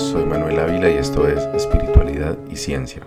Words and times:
soy 0.00 0.24
Manuel 0.24 0.58
Ávila 0.58 0.90
y 0.90 0.94
esto 0.94 1.28
es 1.28 1.44
Espiritualidad 1.54 2.38
y 2.50 2.56
Ciencia. 2.56 3.02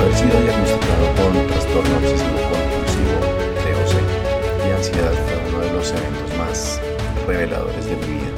Haber 0.00 0.14
sido 0.14 0.40
diagnosticado 0.40 1.06
con 1.16 1.46
trastorno 1.48 1.96
obsesivo 1.96 2.38
compulsivo 2.52 3.16
TOC 3.64 4.66
y 4.66 4.70
ansiedad 4.70 5.12
fue 5.12 5.48
uno 5.48 5.58
de 5.60 5.72
los 5.72 5.90
eventos 5.90 6.38
más 6.38 6.80
reveladores 7.26 7.86
de 7.86 7.96
mi 7.96 8.06
vida, 8.14 8.32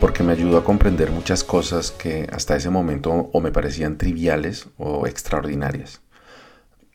porque 0.00 0.24
me 0.24 0.32
ayudó 0.32 0.58
a 0.58 0.64
comprender 0.64 1.12
muchas 1.12 1.44
cosas 1.44 1.92
que 1.92 2.28
hasta 2.32 2.56
ese 2.56 2.70
momento 2.70 3.30
o 3.32 3.40
me 3.40 3.52
parecían 3.52 3.98
triviales 3.98 4.66
o 4.76 5.06
extraordinarias. 5.06 6.00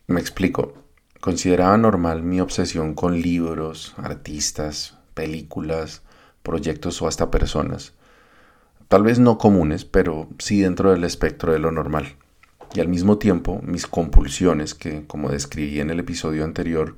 Me 0.08 0.20
explico. 0.20 0.83
Consideraba 1.24 1.78
normal 1.78 2.22
mi 2.22 2.42
obsesión 2.42 2.96
con 2.96 3.22
libros, 3.22 3.94
artistas, 3.96 4.98
películas, 5.14 6.02
proyectos 6.42 7.02
o 7.02 7.08
hasta 7.08 7.32
personas. 7.32 7.94
Tal 8.90 9.04
vez 9.04 9.20
no 9.20 9.38
comunes, 9.38 9.86
pero 9.86 10.28
sí 10.38 10.60
dentro 10.60 10.92
del 10.92 11.06
espectro 11.06 11.54
de 11.54 11.60
lo 11.60 11.72
normal. 11.72 12.18
Y 12.74 12.82
al 12.82 12.90
mismo 12.90 13.20
tiempo, 13.20 13.62
mis 13.64 13.88
compulsiones, 13.88 14.74
que 14.76 15.08
como 15.08 15.30
describí 15.30 15.80
en 15.80 15.92
el 15.92 16.02
episodio 16.02 16.44
anterior, 16.44 16.98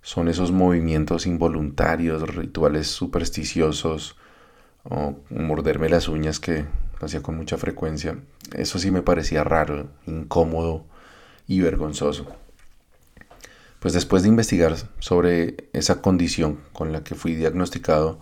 son 0.00 0.28
esos 0.28 0.50
movimientos 0.50 1.26
involuntarios, 1.26 2.22
rituales 2.34 2.86
supersticiosos, 2.86 4.16
o 4.84 5.16
morderme 5.28 5.90
las 5.90 6.08
uñas 6.08 6.40
que 6.40 6.64
hacía 6.98 7.20
con 7.20 7.36
mucha 7.36 7.58
frecuencia. 7.58 8.16
Eso 8.54 8.78
sí 8.78 8.90
me 8.90 9.02
parecía 9.02 9.44
raro, 9.44 9.90
incómodo 10.06 10.86
y 11.46 11.60
vergonzoso. 11.60 12.42
Pues 13.84 13.92
después 13.92 14.22
de 14.22 14.30
investigar 14.30 14.76
sobre 14.98 15.68
esa 15.74 16.00
condición 16.00 16.58
con 16.72 16.90
la 16.90 17.04
que 17.04 17.14
fui 17.14 17.34
diagnosticado, 17.34 18.18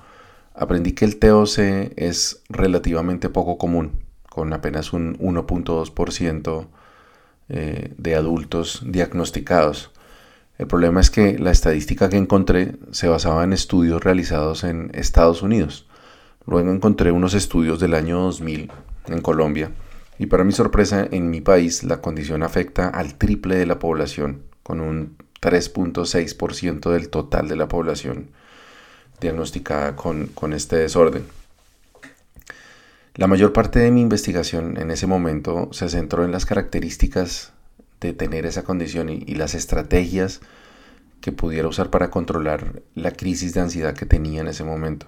aprendí 0.56 0.90
que 0.90 1.04
el 1.04 1.20
TOC 1.20 1.56
es 1.94 2.42
relativamente 2.48 3.28
poco 3.28 3.58
común, 3.58 3.92
con 4.28 4.52
apenas 4.54 4.92
un 4.92 5.16
1.2% 5.18 6.66
eh, 7.48 7.94
de 7.96 8.14
adultos 8.16 8.82
diagnosticados. 8.84 9.92
El 10.58 10.66
problema 10.66 11.00
es 11.00 11.10
que 11.10 11.38
la 11.38 11.52
estadística 11.52 12.10
que 12.10 12.16
encontré 12.16 12.74
se 12.90 13.06
basaba 13.06 13.44
en 13.44 13.52
estudios 13.52 14.02
realizados 14.02 14.64
en 14.64 14.90
Estados 14.94 15.42
Unidos. 15.42 15.86
Luego 16.44 16.72
encontré 16.72 17.12
unos 17.12 17.34
estudios 17.34 17.78
del 17.78 17.94
año 17.94 18.18
2000 18.18 18.68
en 19.06 19.20
Colombia 19.20 19.70
y 20.18 20.26
para 20.26 20.42
mi 20.42 20.50
sorpresa 20.50 21.06
en 21.08 21.30
mi 21.30 21.40
país 21.40 21.84
la 21.84 22.00
condición 22.00 22.42
afecta 22.42 22.88
al 22.88 23.14
triple 23.14 23.54
de 23.54 23.66
la 23.66 23.78
población, 23.78 24.42
con 24.64 24.80
un 24.80 25.22
3.6% 25.42 26.90
del 26.90 27.10
total 27.10 27.48
de 27.48 27.56
la 27.56 27.68
población 27.68 28.30
diagnosticada 29.20 29.96
con, 29.96 30.30
este 30.52 30.76
desorden. 30.76 31.24
La 33.14 33.26
mayor 33.26 33.52
parte 33.52 33.78
de 33.78 33.90
mi 33.90 34.00
investigación 34.00 34.78
en 34.78 34.90
ese 34.90 35.06
momento 35.06 35.68
se 35.72 35.88
centró 35.88 36.24
en 36.24 36.32
las 36.32 36.46
características 36.46 37.52
de 38.00 38.12
tener 38.12 38.46
esa 38.46 38.64
condición 38.64 39.10
y, 39.10 39.22
y 39.26 39.34
las 39.34 39.54
estrategias 39.54 40.40
que 41.20 41.32
pudiera 41.32 41.68
usar 41.68 41.90
para 41.90 42.10
controlar 42.10 42.82
la 42.94 43.12
crisis 43.12 43.52
de 43.54 43.60
ansiedad 43.60 43.94
que 43.94 44.06
tenía 44.06 44.40
en 44.40 44.48
ese 44.48 44.64
momento. 44.64 45.06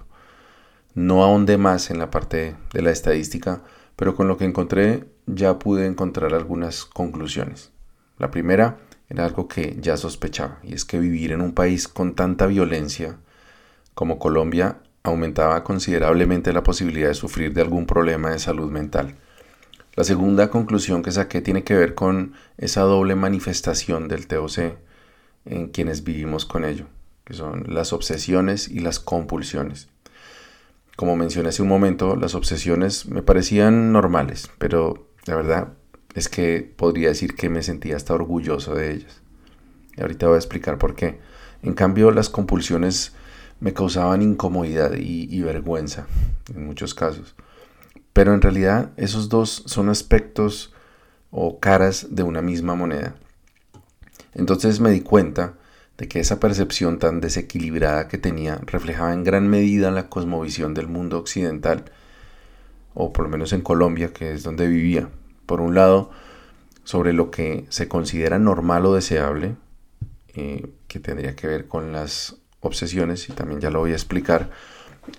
No 0.93 1.23
ahondé 1.23 1.57
más 1.57 1.89
en 1.89 1.99
la 1.99 2.09
parte 2.09 2.55
de 2.73 2.81
la 2.81 2.91
estadística, 2.91 3.63
pero 3.95 4.15
con 4.15 4.27
lo 4.27 4.37
que 4.37 4.45
encontré 4.45 5.05
ya 5.25 5.59
pude 5.59 5.85
encontrar 5.87 6.33
algunas 6.33 6.85
conclusiones. 6.85 7.71
La 8.17 8.31
primera 8.31 8.77
era 9.09 9.25
algo 9.25 9.47
que 9.47 9.77
ya 9.79 9.97
sospechaba, 9.97 10.59
y 10.63 10.73
es 10.73 10.85
que 10.85 10.99
vivir 10.99 11.31
en 11.31 11.41
un 11.41 11.53
país 11.53 11.87
con 11.87 12.15
tanta 12.15 12.47
violencia 12.47 13.17
como 13.93 14.19
Colombia 14.19 14.77
aumentaba 15.03 15.63
considerablemente 15.63 16.53
la 16.53 16.63
posibilidad 16.63 17.09
de 17.09 17.13
sufrir 17.13 17.53
de 17.53 17.61
algún 17.61 17.85
problema 17.85 18.31
de 18.31 18.39
salud 18.39 18.71
mental. 18.71 19.15
La 19.95 20.03
segunda 20.03 20.49
conclusión 20.49 21.03
que 21.03 21.11
saqué 21.11 21.41
tiene 21.41 21.63
que 21.63 21.75
ver 21.75 21.95
con 21.95 22.33
esa 22.57 22.81
doble 22.81 23.15
manifestación 23.15 24.07
del 24.07 24.27
TOC 24.27 24.75
en 25.45 25.67
quienes 25.69 26.03
vivimos 26.03 26.45
con 26.45 26.65
ello, 26.65 26.87
que 27.23 27.33
son 27.33 27.65
las 27.67 27.93
obsesiones 27.93 28.67
y 28.67 28.79
las 28.79 28.99
compulsiones. 28.99 29.87
Como 30.97 31.15
mencioné 31.15 31.49
hace 31.49 31.61
un 31.61 31.67
momento, 31.69 32.15
las 32.15 32.35
obsesiones 32.35 33.05
me 33.05 33.21
parecían 33.21 33.93
normales, 33.93 34.49
pero 34.57 35.07
la 35.25 35.35
verdad 35.35 35.73
es 36.15 36.29
que 36.29 36.73
podría 36.75 37.09
decir 37.09 37.35
que 37.35 37.49
me 37.49 37.61
sentía 37.61 37.97
hasta 37.97 38.13
orgulloso 38.13 38.73
de 38.73 38.93
ellas. 38.93 39.21
Y 39.97 40.01
ahorita 40.01 40.27
voy 40.27 40.35
a 40.35 40.39
explicar 40.39 40.77
por 40.77 40.95
qué. 40.95 41.19
En 41.61 41.73
cambio, 41.73 42.09
las 42.11 42.29
compulsiones 42.29 43.11
me 43.59 43.73
causaban 43.73 44.21
incomodidad 44.21 44.93
y, 44.97 45.41
vergüenza 45.41 46.07
en 46.53 46.65
muchos 46.65 46.93
casos. 46.93 47.35
Pero 48.13 48.33
en 48.33 48.41
realidad 48.41 48.91
esos 48.95 49.27
dos 49.27 49.63
son 49.65 49.89
aspectos 49.89 50.73
o 51.31 51.59
caras 51.59 52.07
de 52.11 52.23
una 52.23 52.41
misma 52.41 52.75
moneda. 52.75 53.15
Entonces 54.33 54.79
me 54.79 54.91
di 54.91 55.01
cuenta 55.01 55.55
de 55.97 56.07
que 56.07 56.19
esa 56.21 56.39
percepción 56.39 56.97
tan 56.97 57.19
desequilibrada 57.19 58.07
que 58.07 58.17
tenía 58.17 58.59
reflejaba 58.65 59.13
en 59.13 59.23
gran 59.23 59.49
medida 59.49 59.91
la 59.91 60.09
cosmovisión 60.09 60.73
del 60.73 60.87
mundo 60.87 61.17
occidental, 61.17 61.85
o 62.93 63.11
por 63.11 63.25
lo 63.25 63.31
menos 63.31 63.51
en 63.51 63.61
Colombia, 63.61 64.13
que 64.13 64.31
es 64.31 64.43
donde 64.43 64.67
vivía, 64.67 65.09
por 65.45 65.61
un 65.61 65.75
lado, 65.75 66.11
sobre 66.85 67.13
lo 67.13 67.31
que 67.31 67.65
se 67.69 67.89
considera 67.89 68.39
normal 68.39 68.85
o 68.85 68.93
deseable, 68.93 69.57
eh, 70.35 70.69
que 70.87 70.99
tendría 70.99 71.35
que 71.35 71.47
ver 71.47 71.67
con 71.67 71.91
las 71.91 72.37
obsesiones, 72.61 73.27
y 73.27 73.33
también 73.33 73.59
ya 73.59 73.71
lo 73.71 73.79
voy 73.79 73.91
a 73.91 73.95
explicar, 73.95 74.51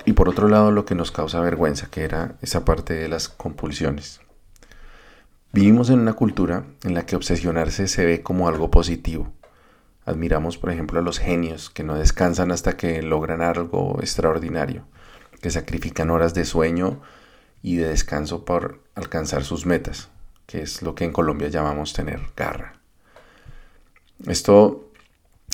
y 0.05 0.15
por 0.15 0.29
otro 0.29 0.49
lado, 0.49 0.71
lo 0.71 0.85
que 0.85 0.95
nos 0.95 1.13
causa 1.13 1.41
vergüenza, 1.41 1.89
que 1.91 2.05
era 2.05 2.37
esa 2.41 2.65
parte 2.65 2.95
de 2.95 3.09
las 3.09 3.29
compulsiones. 3.29 4.21
Vivimos 5.53 5.91
en 5.91 6.01
una 6.01 6.15
cultura 6.15 6.65
en 6.85 6.95
la 6.95 7.05
que 7.05 7.17
obsesionarse 7.17 7.89
se 7.89 8.05
ve 8.05 8.23
como 8.23 8.49
algo 8.49 8.71
positivo. 8.71 9.33
Admiramos, 10.05 10.59
por 10.59 10.71
ejemplo, 10.71 11.01
a 11.01 11.03
los 11.03 11.19
genios 11.19 11.71
que 11.71 11.83
no 11.83 11.97
descansan 11.97 12.53
hasta 12.53 12.77
que 12.77 13.03
logran 13.03 13.43
algo 13.43 13.99
extraordinario, 14.01 14.87
que 15.41 15.51
sacrifican 15.51 16.11
horas 16.11 16.35
de 16.35 16.45
sueño 16.45 17.01
y 17.63 17.77
de 17.77 17.89
descanso 17.89 18.45
por 18.45 18.83
alcanzar 18.95 19.45
sus 19.45 19.67
metas 19.67 20.11
que 20.47 20.63
es 20.63 20.83
lo 20.83 20.95
que 20.95 21.05
en 21.05 21.13
Colombia 21.13 21.49
llamamos 21.49 21.93
tener 21.93 22.21
garra. 22.37 22.75
Esto 24.27 24.91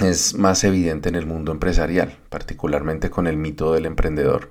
es 0.01 0.35
más 0.35 0.65
evidente 0.65 1.09
en 1.09 1.17
el 1.17 1.27
mundo 1.27 1.53
empresarial, 1.53 2.19
particularmente 2.29 3.11
con 3.11 3.27
el 3.27 3.37
mito 3.37 3.73
del 3.73 3.87
emprendedor, 3.87 4.51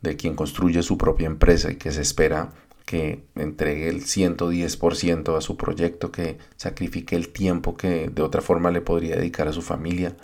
de 0.00 0.16
quien 0.16 0.34
construye 0.34 0.82
su 0.82 0.98
propia 0.98 1.26
empresa 1.26 1.70
y 1.70 1.76
que 1.76 1.92
se 1.92 2.02
espera 2.02 2.50
que 2.84 3.24
entregue 3.34 3.88
el 3.88 4.02
110% 4.02 5.36
a 5.36 5.40
su 5.40 5.56
proyecto, 5.56 6.12
que 6.12 6.38
sacrifique 6.56 7.16
el 7.16 7.30
tiempo 7.30 7.76
que 7.76 8.10
de 8.10 8.22
otra 8.22 8.42
forma 8.42 8.70
le 8.70 8.82
podría 8.82 9.16
dedicar 9.16 9.48
a 9.48 9.52
su 9.52 9.62
familia 9.62 10.16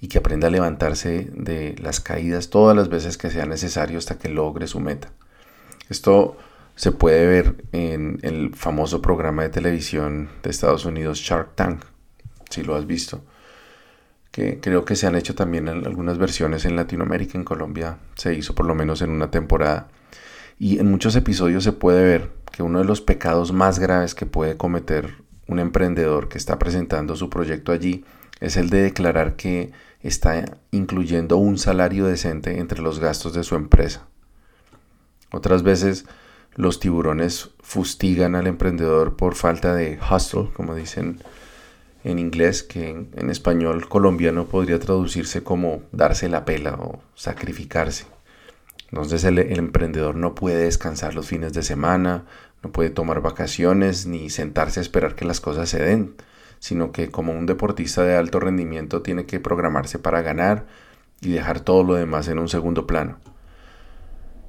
y 0.00 0.08
que 0.08 0.18
aprenda 0.18 0.48
a 0.48 0.50
levantarse 0.50 1.28
de 1.34 1.76
las 1.78 2.00
caídas 2.00 2.48
todas 2.48 2.74
las 2.74 2.88
veces 2.88 3.18
que 3.18 3.30
sea 3.30 3.44
necesario 3.44 3.98
hasta 3.98 4.18
que 4.18 4.30
logre 4.30 4.66
su 4.66 4.80
meta. 4.80 5.12
Esto 5.90 6.38
se 6.80 6.92
puede 6.92 7.26
ver 7.26 7.56
en 7.72 8.20
el 8.22 8.54
famoso 8.54 9.02
programa 9.02 9.42
de 9.42 9.50
televisión 9.50 10.30
de 10.42 10.48
Estados 10.48 10.86
Unidos 10.86 11.18
Shark 11.18 11.54
Tank, 11.54 11.84
si 12.48 12.62
lo 12.62 12.74
has 12.74 12.86
visto, 12.86 13.22
que 14.30 14.60
creo 14.60 14.86
que 14.86 14.96
se 14.96 15.06
han 15.06 15.14
hecho 15.14 15.34
también 15.34 15.68
algunas 15.68 16.16
versiones 16.16 16.64
en 16.64 16.76
Latinoamérica, 16.76 17.36
en 17.36 17.44
Colombia 17.44 17.98
se 18.14 18.32
hizo 18.32 18.54
por 18.54 18.64
lo 18.64 18.74
menos 18.74 19.02
en 19.02 19.10
una 19.10 19.30
temporada. 19.30 19.88
Y 20.58 20.78
en 20.78 20.90
muchos 20.90 21.14
episodios 21.16 21.64
se 21.64 21.72
puede 21.72 22.02
ver 22.02 22.30
que 22.50 22.62
uno 22.62 22.78
de 22.78 22.86
los 22.86 23.02
pecados 23.02 23.52
más 23.52 23.78
graves 23.78 24.14
que 24.14 24.24
puede 24.24 24.56
cometer 24.56 25.16
un 25.48 25.58
emprendedor 25.58 26.30
que 26.30 26.38
está 26.38 26.58
presentando 26.58 27.14
su 27.14 27.28
proyecto 27.28 27.72
allí 27.72 28.06
es 28.40 28.56
el 28.56 28.70
de 28.70 28.80
declarar 28.80 29.36
que 29.36 29.70
está 30.00 30.56
incluyendo 30.70 31.36
un 31.36 31.58
salario 31.58 32.06
decente 32.06 32.58
entre 32.58 32.80
los 32.80 33.00
gastos 33.00 33.34
de 33.34 33.44
su 33.44 33.54
empresa. 33.54 34.06
Otras 35.30 35.62
veces 35.62 36.06
los 36.60 36.78
tiburones 36.78 37.50
fustigan 37.60 38.34
al 38.34 38.46
emprendedor 38.46 39.16
por 39.16 39.34
falta 39.34 39.74
de 39.74 39.98
hustle, 39.98 40.50
como 40.52 40.74
dicen 40.74 41.18
en 42.04 42.18
inglés, 42.18 42.62
que 42.62 42.90
en, 42.90 43.30
español 43.30 43.88
colombiano 43.88 44.46
podría 44.46 44.78
traducirse 44.78 45.42
como 45.42 45.82
darse 45.90 46.28
la 46.28 46.44
pela 46.44 46.74
o 46.74 47.00
sacrificarse. 47.14 48.04
Entonces 48.90 49.24
el, 49.24 49.38
el, 49.38 49.58
emprendedor 49.58 50.16
no 50.16 50.34
puede 50.34 50.64
descansar 50.64 51.14
los 51.14 51.26
fines 51.26 51.52
de 51.54 51.62
semana, 51.62 52.24
no 52.62 52.70
puede 52.72 52.90
tomar 52.90 53.22
vacaciones 53.22 54.06
ni 54.06 54.28
sentarse 54.28 54.80
a 54.80 54.82
esperar 54.82 55.14
que 55.14 55.24
las 55.24 55.40
cosas 55.40 55.68
se 55.70 55.82
den, 55.82 56.14
sino 56.58 56.92
que 56.92 57.10
como 57.10 57.32
un 57.32 57.46
deportista 57.46 58.02
de 58.02 58.16
alto 58.16 58.38
rendimiento 58.38 59.00
tiene 59.00 59.24
que 59.24 59.40
programarse 59.40 59.98
para 59.98 60.20
ganar 60.20 60.66
y 61.22 61.30
dejar 61.30 61.60
todo 61.60 61.84
lo 61.84 61.94
demás 61.94 62.28
en 62.28 62.38
un 62.38 62.48
segundo 62.48 62.86
plano. 62.86 63.18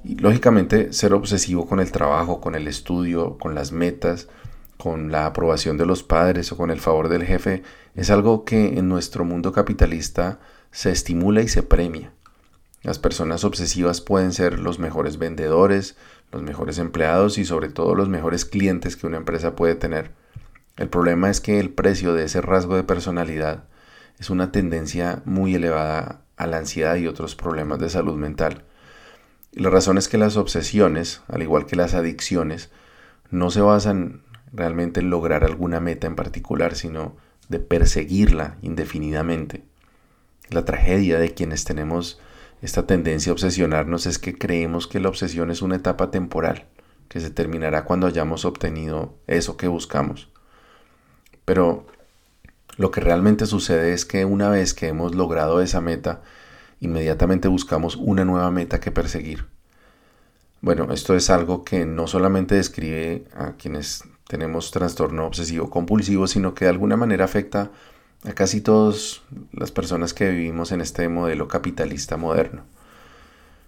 Y 0.04 0.16
lógicamente 0.16 0.92
ser 0.92 1.14
obsesivo 1.14 1.66
con 1.66 1.80
el 1.80 1.92
trabajo, 1.92 2.40
con 2.40 2.54
el 2.54 2.66
estudio, 2.66 3.38
con 3.38 3.54
las 3.54 3.72
metas, 3.72 4.28
con 4.76 5.12
la 5.12 5.26
aprobación 5.26 5.76
de 5.76 5.86
los 5.86 6.02
padres 6.02 6.50
o 6.50 6.56
con 6.56 6.70
el 6.70 6.80
favor 6.80 7.08
del 7.08 7.24
jefe 7.24 7.62
es 7.94 8.10
algo 8.10 8.44
que 8.44 8.78
en 8.78 8.88
nuestro 8.88 9.24
mundo 9.24 9.52
capitalista 9.52 10.40
se 10.72 10.90
estimula 10.90 11.42
y 11.42 11.48
se 11.48 11.62
premia. 11.62 12.12
Las 12.82 12.98
personas 12.98 13.44
obsesivas 13.44 14.00
pueden 14.00 14.32
ser 14.32 14.58
los 14.58 14.80
mejores 14.80 15.18
vendedores, 15.18 15.96
los 16.32 16.42
mejores 16.42 16.78
empleados 16.78 17.38
y 17.38 17.44
sobre 17.44 17.68
todo 17.68 17.94
los 17.94 18.08
mejores 18.08 18.44
clientes 18.44 18.96
que 18.96 19.06
una 19.06 19.18
empresa 19.18 19.54
puede 19.54 19.76
tener. 19.76 20.10
El 20.76 20.88
problema 20.88 21.30
es 21.30 21.40
que 21.40 21.60
el 21.60 21.70
precio 21.70 22.12
de 22.14 22.24
ese 22.24 22.40
rasgo 22.40 22.74
de 22.74 22.82
personalidad 22.82 23.64
es 24.18 24.30
una 24.30 24.50
tendencia 24.50 25.22
muy 25.24 25.54
elevada 25.54 26.22
a 26.36 26.46
la 26.48 26.58
ansiedad 26.58 26.96
y 26.96 27.06
otros 27.06 27.36
problemas 27.36 27.78
de 27.78 27.88
salud 27.88 28.16
mental. 28.16 28.64
La 29.52 29.68
razón 29.68 29.98
es 29.98 30.08
que 30.08 30.16
las 30.16 30.36
obsesiones, 30.36 31.20
al 31.28 31.42
igual 31.42 31.66
que 31.66 31.76
las 31.76 31.92
adicciones, 31.92 32.70
no 33.30 33.50
se 33.50 33.60
basan 33.60 34.22
realmente 34.52 35.00
en 35.00 35.10
lograr 35.10 35.44
alguna 35.44 35.78
meta 35.78 36.06
en 36.06 36.16
particular, 36.16 36.74
sino 36.74 37.16
de 37.48 37.58
perseguirla 37.58 38.56
indefinidamente. 38.62 39.64
La 40.48 40.64
tragedia 40.64 41.18
de 41.18 41.34
quienes 41.34 41.64
tenemos 41.64 42.20
esta 42.62 42.86
tendencia 42.86 43.30
a 43.30 43.34
obsesionarnos 43.34 44.06
es 44.06 44.18
que 44.18 44.38
creemos 44.38 44.86
que 44.86 45.00
la 45.00 45.08
obsesión 45.08 45.50
es 45.50 45.62
una 45.62 45.76
etapa 45.76 46.10
temporal, 46.10 46.66
que 47.08 47.20
se 47.20 47.30
terminará 47.30 47.84
cuando 47.84 48.06
hayamos 48.06 48.44
obtenido 48.44 49.18
eso 49.26 49.56
que 49.56 49.68
buscamos. 49.68 50.30
Pero 51.44 51.86
lo 52.76 52.90
que 52.90 53.00
realmente 53.00 53.46
sucede 53.46 53.92
es 53.92 54.04
que 54.04 54.24
una 54.24 54.48
vez 54.48 54.72
que 54.72 54.88
hemos 54.88 55.14
logrado 55.14 55.60
esa 55.60 55.80
meta, 55.80 56.22
inmediatamente 56.82 57.48
buscamos 57.48 57.96
una 57.96 58.24
nueva 58.24 58.50
meta 58.50 58.80
que 58.80 58.90
perseguir. 58.90 59.46
Bueno, 60.60 60.92
esto 60.92 61.14
es 61.14 61.30
algo 61.30 61.64
que 61.64 61.86
no 61.86 62.06
solamente 62.06 62.56
describe 62.56 63.24
a 63.34 63.52
quienes 63.52 64.04
tenemos 64.28 64.70
trastorno 64.72 65.26
obsesivo 65.26 65.70
compulsivo, 65.70 66.26
sino 66.26 66.54
que 66.54 66.66
de 66.66 66.70
alguna 66.70 66.96
manera 66.96 67.24
afecta 67.24 67.70
a 68.24 68.32
casi 68.32 68.60
todas 68.60 69.22
las 69.52 69.70
personas 69.70 70.12
que 70.12 70.30
vivimos 70.30 70.72
en 70.72 70.80
este 70.80 71.08
modelo 71.08 71.48
capitalista 71.48 72.16
moderno. 72.16 72.64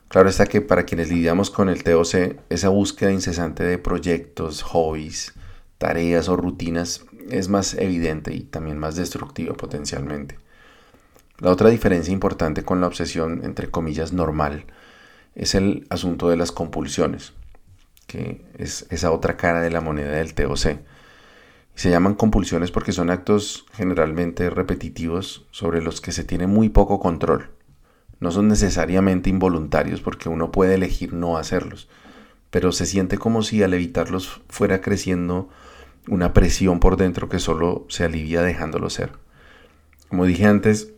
Claro 0.09 0.29
está 0.29 0.47
que 0.47 0.61
para 0.61 0.85
quienes 0.85 1.09
lidiamos 1.09 1.51
con 1.51 1.69
el 1.69 1.83
TOC, 1.83 2.37
esa 2.49 2.69
búsqueda 2.69 3.13
incesante 3.13 3.65
de 3.65 3.79
proyectos, 3.79 4.63
hobbies, 4.63 5.35
tareas 5.79 6.29
o 6.29 6.37
rutinas 6.37 7.05
es 7.31 7.49
más 7.49 7.75
evidente 7.75 8.35
y 8.35 8.41
también 8.41 8.79
más 8.79 8.97
destructiva 8.97 9.55
potencialmente. 9.55 10.39
La 11.45 11.51
otra 11.51 11.69
diferencia 11.69 12.11
importante 12.11 12.65
con 12.65 12.81
la 12.81 12.87
obsesión, 12.87 13.43
entre 13.45 13.71
comillas, 13.71 14.15
normal, 14.15 14.65
es 15.35 15.55
el 15.55 15.87
asunto 15.91 16.31
de 16.31 16.39
las 16.39 16.53
compulsiones, 16.53 17.35
que 18.07 18.47
es 18.57 18.87
esa 18.89 19.11
otra 19.11 19.37
cara 19.37 19.61
de 19.61 19.71
la 19.71 19.83
moneda 19.83 20.13
del 20.13 20.33
TOC. 20.33 20.79
Se 21.75 21.91
llaman 21.91 22.15
compulsiones 22.15 22.71
porque 22.71 22.93
son 22.93 23.11
actos 23.11 23.67
generalmente 23.75 24.49
repetitivos 24.49 25.47
sobre 25.51 25.83
los 25.83 26.01
que 26.01 26.13
se 26.13 26.25
tiene 26.25 26.47
muy 26.47 26.71
poco 26.71 26.99
control. 26.99 27.51
No 28.21 28.31
son 28.31 28.49
necesariamente 28.49 29.29
involuntarios 29.29 30.01
porque 30.01 30.31
uno 30.31 30.51
puede 30.51 30.77
elegir 30.77 31.13
no 31.13 31.37
hacerlos, 31.37 31.91
pero 32.49 32.73
se 32.73 32.87
siente 32.87 33.19
como 33.19 33.43
si 33.43 33.63
al 33.63 33.75
evitarlos 33.75 34.41
fuera 34.49 34.81
creciendo 34.81 35.51
una 36.09 36.33
presión 36.33 36.81
por 36.81 36.97
dentro 36.97 37.29
que 37.29 37.39
solo 37.39 37.85
se 37.91 38.05
alivia 38.05 38.41
dejándolo 38.41 38.89
ser. 38.89 39.13
Como 40.09 40.25
dije 40.25 40.47
antes, 40.47 40.94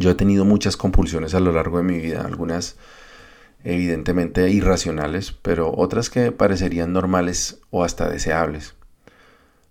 yo 0.00 0.10
he 0.10 0.14
tenido 0.14 0.46
muchas 0.46 0.78
compulsiones 0.78 1.34
a 1.34 1.40
lo 1.40 1.52
largo 1.52 1.76
de 1.76 1.84
mi 1.84 1.98
vida, 1.98 2.22
algunas 2.22 2.76
evidentemente 3.64 4.48
irracionales, 4.48 5.32
pero 5.32 5.74
otras 5.76 6.08
que 6.08 6.32
parecerían 6.32 6.94
normales 6.94 7.60
o 7.68 7.84
hasta 7.84 8.08
deseables. 8.08 8.74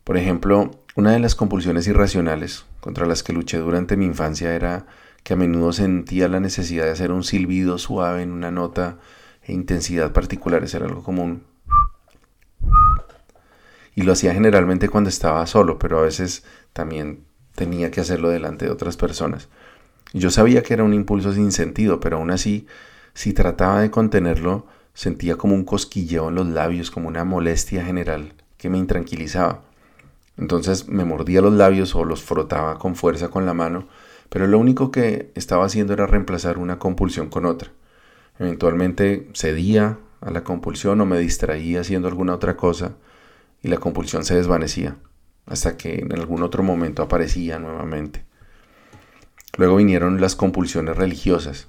Por 0.04 0.18
ejemplo, 0.18 0.70
una 0.96 1.14
de 1.14 1.20
las 1.20 1.34
compulsiones 1.34 1.88
irracionales 1.88 2.66
contra 2.80 3.08
las 3.08 3.24
que 3.24 3.34
luché 3.34 3.58
durante 3.58 3.98
mi 3.98 4.06
infancia 4.06 4.54
era 4.54 4.86
que 5.24 5.34
a 5.34 5.36
menudo 5.36 5.74
sentía 5.74 6.28
la 6.28 6.40
necesidad 6.40 6.86
de 6.86 6.92
hacer 6.92 7.12
un 7.12 7.24
silbido 7.24 7.80
suave 7.80 8.22
en 8.22 8.32
una 8.32 8.52
nota 8.52 9.00
e 9.42 9.52
intensidad 9.52 10.14
particulares, 10.14 10.76
era 10.76 10.86
algo 10.86 11.02
común. 11.02 11.44
Y 13.96 14.04
lo 14.04 14.12
hacía 14.12 14.36
generalmente 14.36 14.90
cuando 14.90 15.10
estaba 15.10 15.48
solo, 15.48 15.80
pero 15.80 15.98
a 15.98 16.04
veces 16.04 16.44
también 16.72 17.26
tenía 17.56 17.90
que 17.90 18.02
hacerlo 18.02 18.30
delante 18.30 18.66
de 18.66 18.72
otras 18.72 18.96
personas. 18.96 19.50
Yo 20.14 20.32
sabía 20.32 20.64
que 20.64 20.74
era 20.74 20.84
un 20.84 20.94
impulso 20.94 21.34
sin 21.34 21.52
sentido, 21.52 22.00
pero 22.00 22.18
aún 22.18 22.32
así 22.32 22.68
si 23.14 23.34
trataba 23.34 23.82
de 23.82 23.92
contenerlo, 23.92 24.66
sentía 24.94 25.36
como 25.36 25.54
un 25.54 25.66
cosquilleo 25.66 26.30
en 26.30 26.36
los 26.36 26.48
labios, 26.48 26.90
como 26.90 27.08
una 27.08 27.26
molestia 27.26 27.84
general 27.84 28.34
que 28.58 28.70
me 28.70 28.78
intranquilizaba. 28.78 29.62
Entonces 30.38 30.88
me 30.88 31.06
mordía 31.06 31.42
los 31.42 31.54
labios 31.54 31.96
o 31.96 32.06
los 32.06 32.24
frotaba 32.24 32.80
con 32.80 32.96
fuerza 32.96 33.28
con 33.30 33.46
la 33.46 33.54
mano, 33.54 33.88
pero 34.30 34.48
lo 34.48 34.58
único 34.58 34.90
que 34.90 35.32
estaba 35.36 35.66
haciendo 35.66 35.94
era 35.94 36.08
reemplazar 36.08 36.58
una 36.58 36.80
compulsión 36.80 37.30
con 37.30 37.46
otra. 37.46 37.72
Eventualmente 38.40 39.28
cedía 39.34 39.98
a 40.22 40.32
la 40.32 40.44
compulsión 40.44 41.02
o 41.02 41.06
me 41.06 41.20
distraía 41.20 41.82
haciendo 41.82 42.08
alguna 42.08 42.36
otra 42.36 42.56
cosa 42.56 42.94
y 43.62 43.68
la 43.68 43.78
compulsión 43.78 44.24
se 44.24 44.36
desvanecía, 44.36 44.96
hasta 45.46 45.76
que 45.76 45.96
en 45.96 46.14
algún 46.14 46.44
otro 46.44 46.64
momento 46.64 47.04
aparecía 47.04 47.60
nuevamente. 47.60 48.29
Luego 49.58 49.76
vinieron 49.76 50.22
las 50.22 50.36
compulsiones 50.36 50.96
religiosas, 50.98 51.68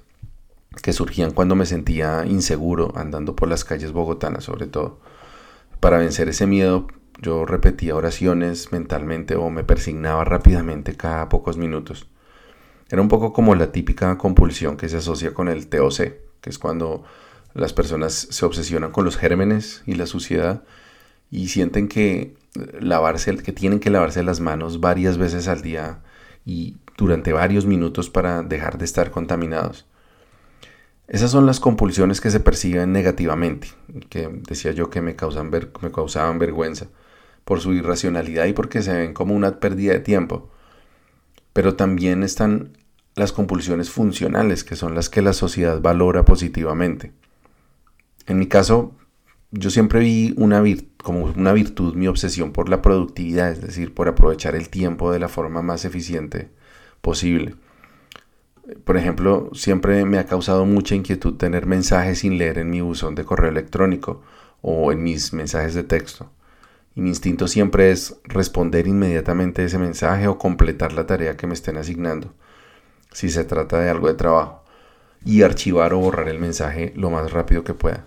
que 0.81 0.93
surgían 0.93 1.31
cuando 1.31 1.55
me 1.55 1.65
sentía 1.65 2.25
inseguro 2.25 2.93
andando 2.95 3.35
por 3.35 3.49
las 3.49 3.65
calles 3.65 3.91
bogotanas 3.91 4.45
sobre 4.45 4.67
todo. 4.67 4.99
Para 5.79 5.97
vencer 5.97 6.29
ese 6.29 6.47
miedo 6.47 6.87
yo 7.21 7.45
repetía 7.45 7.95
oraciones 7.95 8.71
mentalmente 8.71 9.35
o 9.35 9.49
me 9.49 9.63
persignaba 9.63 10.23
rápidamente 10.23 10.95
cada 10.95 11.29
pocos 11.29 11.57
minutos. 11.57 12.07
Era 12.89 13.01
un 13.01 13.09
poco 13.09 13.31
como 13.31 13.55
la 13.55 13.71
típica 13.71 14.17
compulsión 14.17 14.75
que 14.77 14.89
se 14.89 14.97
asocia 14.97 15.33
con 15.33 15.47
el 15.47 15.67
TOC, 15.67 15.97
que 16.41 16.49
es 16.49 16.57
cuando 16.57 17.03
las 17.53 17.73
personas 17.73 18.13
se 18.13 18.45
obsesionan 18.45 18.91
con 18.91 19.05
los 19.05 19.17
gérmenes 19.17 19.83
y 19.85 19.95
la 19.95 20.05
suciedad 20.05 20.63
y 21.29 21.49
sienten 21.49 21.87
que 21.87 22.35
lavarse 22.79 23.37
que 23.37 23.53
tienen 23.53 23.79
que 23.79 23.89
lavarse 23.89 24.23
las 24.23 24.39
manos 24.39 24.79
varias 24.79 25.17
veces 25.17 25.47
al 25.47 25.61
día 25.61 26.01
y 26.45 26.77
durante 27.01 27.33
varios 27.33 27.65
minutos 27.65 28.11
para 28.11 28.43
dejar 28.43 28.77
de 28.77 28.85
estar 28.85 29.09
contaminados. 29.09 29.87
Esas 31.07 31.31
son 31.31 31.47
las 31.47 31.59
compulsiones 31.59 32.21
que 32.21 32.29
se 32.29 32.39
perciben 32.39 32.93
negativamente, 32.93 33.69
que 34.09 34.29
decía 34.47 34.71
yo 34.71 34.91
que 34.91 35.01
me, 35.01 35.15
causan 35.15 35.49
me 35.49 35.91
causaban 35.91 36.37
vergüenza 36.37 36.87
por 37.43 37.59
su 37.59 37.73
irracionalidad 37.73 38.45
y 38.45 38.53
porque 38.53 38.83
se 38.83 38.93
ven 38.93 39.13
como 39.15 39.33
una 39.33 39.59
pérdida 39.59 39.93
de 39.93 39.99
tiempo. 39.99 40.51
Pero 41.53 41.75
también 41.75 42.21
están 42.21 42.77
las 43.15 43.31
compulsiones 43.31 43.89
funcionales, 43.89 44.63
que 44.63 44.75
son 44.75 44.93
las 44.93 45.09
que 45.09 45.23
la 45.23 45.33
sociedad 45.33 45.81
valora 45.81 46.23
positivamente. 46.23 47.13
En 48.27 48.37
mi 48.37 48.45
caso, 48.45 48.95
yo 49.49 49.71
siempre 49.71 50.01
vi 50.01 50.35
una 50.37 50.63
como 51.03 51.25
una 51.25 51.51
virtud 51.51 51.95
mi 51.95 52.07
obsesión 52.07 52.51
por 52.53 52.69
la 52.69 52.83
productividad, 52.83 53.51
es 53.51 53.59
decir, 53.59 53.91
por 53.95 54.07
aprovechar 54.07 54.53
el 54.55 54.69
tiempo 54.69 55.11
de 55.11 55.17
la 55.17 55.29
forma 55.29 55.63
más 55.63 55.83
eficiente 55.83 56.51
posible. 57.01 57.55
Por 58.83 58.97
ejemplo, 58.97 59.49
siempre 59.53 60.05
me 60.05 60.17
ha 60.17 60.25
causado 60.25 60.65
mucha 60.65 60.95
inquietud 60.95 61.35
tener 61.35 61.65
mensajes 61.65 62.19
sin 62.19 62.37
leer 62.37 62.59
en 62.59 62.69
mi 62.69 62.81
buzón 62.81 63.15
de 63.15 63.25
correo 63.25 63.49
electrónico 63.49 64.21
o 64.61 64.91
en 64.91 65.03
mis 65.03 65.33
mensajes 65.33 65.73
de 65.73 65.83
texto. 65.83 66.31
Y 66.95 67.01
mi 67.01 67.09
instinto 67.09 67.47
siempre 67.47 67.91
es 67.91 68.15
responder 68.23 68.87
inmediatamente 68.87 69.63
ese 69.63 69.77
mensaje 69.77 70.27
o 70.27 70.37
completar 70.37 70.93
la 70.93 71.07
tarea 71.07 71.37
que 71.37 71.47
me 71.47 71.53
estén 71.53 71.77
asignando, 71.77 72.33
si 73.11 73.29
se 73.29 73.43
trata 73.43 73.79
de 73.79 73.89
algo 73.89 74.07
de 74.07 74.13
trabajo, 74.13 74.63
y 75.25 75.43
archivar 75.43 75.93
o 75.93 75.99
borrar 75.99 76.29
el 76.29 76.39
mensaje 76.39 76.93
lo 76.95 77.09
más 77.09 77.31
rápido 77.31 77.63
que 77.63 77.73
pueda. 77.73 78.05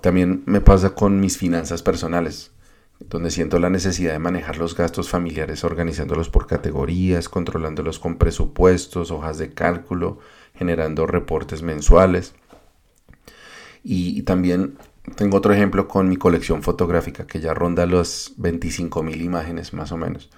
También 0.00 0.42
me 0.46 0.60
pasa 0.60 0.94
con 0.94 1.20
mis 1.20 1.36
finanzas 1.36 1.82
personales 1.82 2.52
donde 3.00 3.30
siento 3.30 3.58
la 3.58 3.70
necesidad 3.70 4.12
de 4.12 4.18
manejar 4.18 4.58
los 4.58 4.74
gastos 4.74 5.08
familiares 5.08 5.62
organizándolos 5.64 6.28
por 6.28 6.46
categorías, 6.46 7.28
controlándolos 7.28 7.98
con 7.98 8.16
presupuestos, 8.16 9.10
hojas 9.10 9.38
de 9.38 9.52
cálculo, 9.54 10.18
generando 10.54 11.06
reportes 11.06 11.62
mensuales. 11.62 12.34
Y, 13.84 14.22
también 14.22 14.76
tengo 15.16 15.38
otro 15.38 15.54
ejemplo 15.54 15.88
con 15.88 16.08
mi 16.08 16.16
colección 16.16 16.62
fotográfica 16.62 17.26
que 17.26 17.40
ya 17.40 17.54
ronda 17.54 17.86
los 17.86 18.36
25.000 18.36 19.22
imágenes 19.22 19.72
más 19.72 19.92
o 19.92 19.96
menos. 19.96 20.28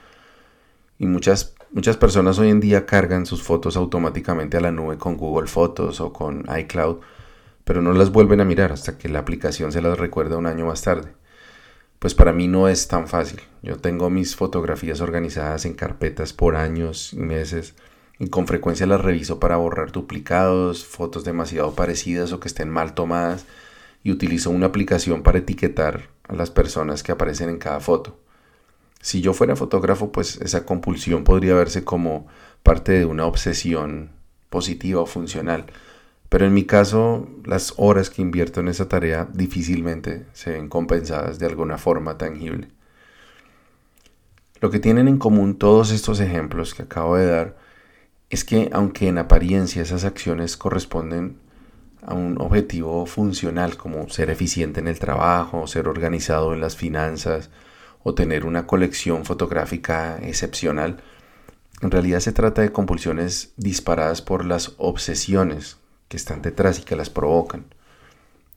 Y 0.99 1.07
muchas, 1.07 1.55
muchas 1.73 1.97
personas 1.97 2.39
hoy 2.39 2.51
en 2.51 2.61
día 2.61 2.85
cargan 2.85 3.25
sus 3.25 3.43
fotos 3.43 3.77
automáticamente 3.77 4.59
a 4.59 4.61
la 4.61 4.71
nube 4.71 4.99
con 4.99 5.17
Google 5.17 5.49
Fotos 5.49 6.01
o 6.01 6.13
con 6.13 6.47
iCloud, 6.57 6.99
pero 7.65 7.81
no 7.81 7.93
las 7.95 8.13
vuelven 8.13 8.41
a 8.41 8.45
mirar 8.45 8.71
hasta 8.71 8.99
que 8.99 9.09
la 9.09 9.21
aplicación 9.21 9.73
se 9.73 9.81
las 9.81 9.99
recuerda 9.99 10.37
un 10.37 10.47
año 10.47 10.67
más 10.67 10.83
tarde 10.83 11.15
pues 12.01 12.15
para 12.15 12.33
mí 12.33 12.49
no 12.49 12.67
es 12.67 12.89
tan 12.89 13.07
fácil. 13.07 13.41
Yo 13.63 13.77
tengo 13.77 14.11
mis 14.11 14.35
fotografías 14.35 15.03
organizadas 15.03 15.67
en 15.67 15.75
carpetas 15.75 16.33
por 16.33 16.57
años 16.57 17.13
y 17.13 17.19
meses 17.19 17.75
y 18.19 18.29
con 18.29 18.47
frecuencia 18.47 18.87
las 18.87 19.03
reviso 19.03 19.39
para 19.39 19.59
borrar 19.59 19.93
duplicados, 19.93 20.85
fotos 20.85 21.25
demasiado 21.25 21.75
parecidas 21.75 22.33
o 22.33 22.41
que 22.41 22.49
estén 22.49 22.71
mal 22.71 22.95
tomadas 22.95 23.45
y 24.03 24.11
utilizo 24.13 24.51
una 24.51 24.67
aplicación 24.67 25.23
para 25.23 25.39
etiquetar 25.39 26.09
a 26.27 26.35
las 26.35 26.51
personas 26.51 27.03
que 27.03 27.13
aparecen 27.13 27.51
en 27.51 27.59
cada 27.59 27.81
foto. 27.81 28.19
Si 29.03 29.21
yo 29.21 29.35
fuera 29.35 29.55
fotógrafo, 29.55 30.11
pues 30.11 30.37
esa 30.41 30.65
compulsión 30.65 31.23
podría 31.23 31.55
verse 31.55 31.85
como 31.85 32.27
parte 32.63 32.93
de 32.93 33.05
una 33.05 33.27
obsesión 33.27 34.11
positiva 34.49 35.03
o 35.03 35.07
funcional. 35.07 35.67
Pero 36.31 36.47
en 36.47 36.55
mi 36.55 36.65
caso, 36.65 37.29
las 37.45 37.75
horas 37.77 38.09
que 38.09 38.23
invierto 38.23 38.61
en 38.61 38.69
esa 38.69 38.89
tarea 38.89 39.29
difícilmente 39.35 40.27
se 40.33 40.53
ven 40.53 40.69
compensadas 40.69 41.41
de 41.41 41.47
alguna 41.47 41.77
forma 41.77 42.19
tangible. 42.19 42.69
Lo 44.61 44.71
que 44.71 44.79
tienen 44.79 45.09
en 45.09 45.19
común 45.19 45.59
todos 45.59 45.91
estos 45.91 46.21
ejemplos 46.21 46.73
que 46.73 46.85
acabo 46.85 47.17
de 47.17 47.27
dar 47.27 47.57
es 48.31 48.45
que 48.45 48.71
aunque 48.73 49.09
en 49.09 49.19
apariencia 49.19 49.83
esas 49.83 50.05
acciones 50.05 50.57
corresponden 50.57 51.37
a 52.03 52.15
un 52.15 52.41
objetivo 52.41 53.07
funcional 53.07 53.77
como 53.77 54.09
ser 54.09 54.31
eficiente 54.31 54.79
en 54.79 54.87
el 54.87 55.01
trabajo, 55.01 55.67
ser 55.67 55.89
organizado 55.89 56.55
en 56.55 56.61
las 56.61 56.77
finanzas 56.77 57.51
o 58.05 58.15
tener 58.15 58.47
una 58.47 58.69
colección 58.69 59.25
fotográfica 59.25 60.19
excepcional, 60.23 61.03
en 61.83 61.91
realidad 61.91 62.21
se 62.21 62.31
trata 62.31 62.63
de 62.63 62.71
compulsiones 62.71 63.53
disparadas 63.57 64.23
por 64.23 64.45
las 64.45 64.75
obsesiones 64.77 65.80
que 66.11 66.17
están 66.17 66.43
detrás 66.43 66.81
y 66.81 66.83
que 66.83 66.97
las 66.97 67.09
provocan. 67.09 67.67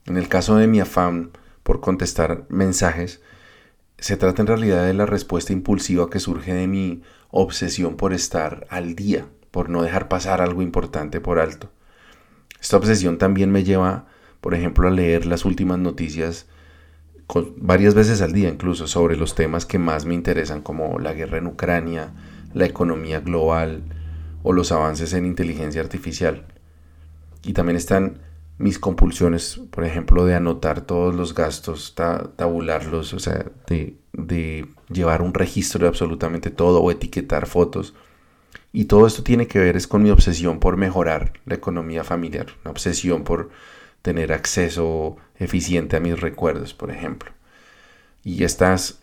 En 0.06 0.18
el 0.18 0.28
caso 0.28 0.58
de 0.58 0.66
mi 0.66 0.80
afán 0.80 1.30
por 1.62 1.82
contestar 1.82 2.46
mensajes, 2.50 3.22
se 4.00 4.18
trata 4.18 4.42
en 4.42 4.48
realidad 4.48 4.86
de 4.88 4.96
la 4.96 5.06
respuesta 5.06 5.54
impulsiva 5.54 6.10
que 6.10 6.20
surge 6.20 6.52
de 6.52 6.68
mi 6.68 7.04
obsesión 7.30 7.96
por 7.96 8.12
estar 8.12 8.66
al 8.72 8.96
día, 8.96 9.28
por 9.52 9.70
no 9.70 9.84
dejar 9.84 10.10
pasar 10.10 10.42
algo 10.42 10.64
importante 10.64 11.22
por 11.22 11.38
alto. 11.38 11.70
Esta 12.60 12.76
obsesión 12.76 13.20
también 13.20 13.52
me 13.52 13.64
lleva, 13.64 14.08
por 14.42 14.56
ejemplo, 14.56 14.88
a 14.88 14.92
leer 14.92 15.28
las 15.28 15.46
últimas 15.46 15.78
noticias 15.78 16.48
varias 17.56 17.94
veces 17.94 18.22
al 18.22 18.34
día 18.34 18.50
incluso 18.50 18.88
sobre 18.88 19.16
los 19.16 19.36
temas 19.36 19.66
que 19.66 19.78
más 19.78 20.06
me 20.06 20.16
interesan 20.16 20.62
como 20.62 20.98
la 20.98 21.14
guerra 21.14 21.38
en 21.38 21.48
Ucrania, 21.48 22.14
la 22.54 22.66
economía 22.66 23.20
global 23.20 23.84
o 24.42 24.54
los 24.54 24.72
avances 24.72 25.14
en 25.14 25.28
inteligencia 25.28 25.82
artificial. 25.82 26.48
Y 27.44 27.54
también 27.54 27.78
están 27.78 28.20
mis 28.58 28.80
compulsiones, 28.80 29.60
por 29.72 29.84
ejemplo, 29.84 30.26
de 30.26 30.36
anotar 30.36 30.82
todos 30.82 31.16
los 31.16 31.34
gastos, 31.34 31.96
tabularlos, 31.96 33.14
o 33.14 33.20
sea, 33.20 33.46
de, 33.68 33.98
llevar 34.90 35.22
un 35.22 35.34
registro 35.34 35.82
de 35.82 35.88
absolutamente 35.88 36.52
todo 36.52 36.82
o 36.82 36.92
etiquetar 36.92 37.48
fotos. 37.48 37.94
Y 38.72 38.86
todo 38.86 39.08
esto 39.08 39.24
tiene 39.24 39.48
que 39.48 39.60
ver 39.60 39.76
es 39.76 39.88
con 39.88 40.04
mi 40.04 40.12
obsesión 40.12 40.60
por 40.60 40.78
mejorar 40.78 41.34
la 41.46 41.56
economía 41.56 42.04
familiar, 42.04 42.48
una 42.64 42.72
obsesión 42.72 43.24
por 43.24 43.50
tener 44.02 44.34
acceso 44.34 45.18
eficiente 45.38 45.96
a 45.98 46.00
mis 46.00 46.20
recuerdos, 46.20 46.74
por 46.74 46.92
ejemplo. 46.92 47.32
Y 48.24 48.44
estas, 48.44 49.00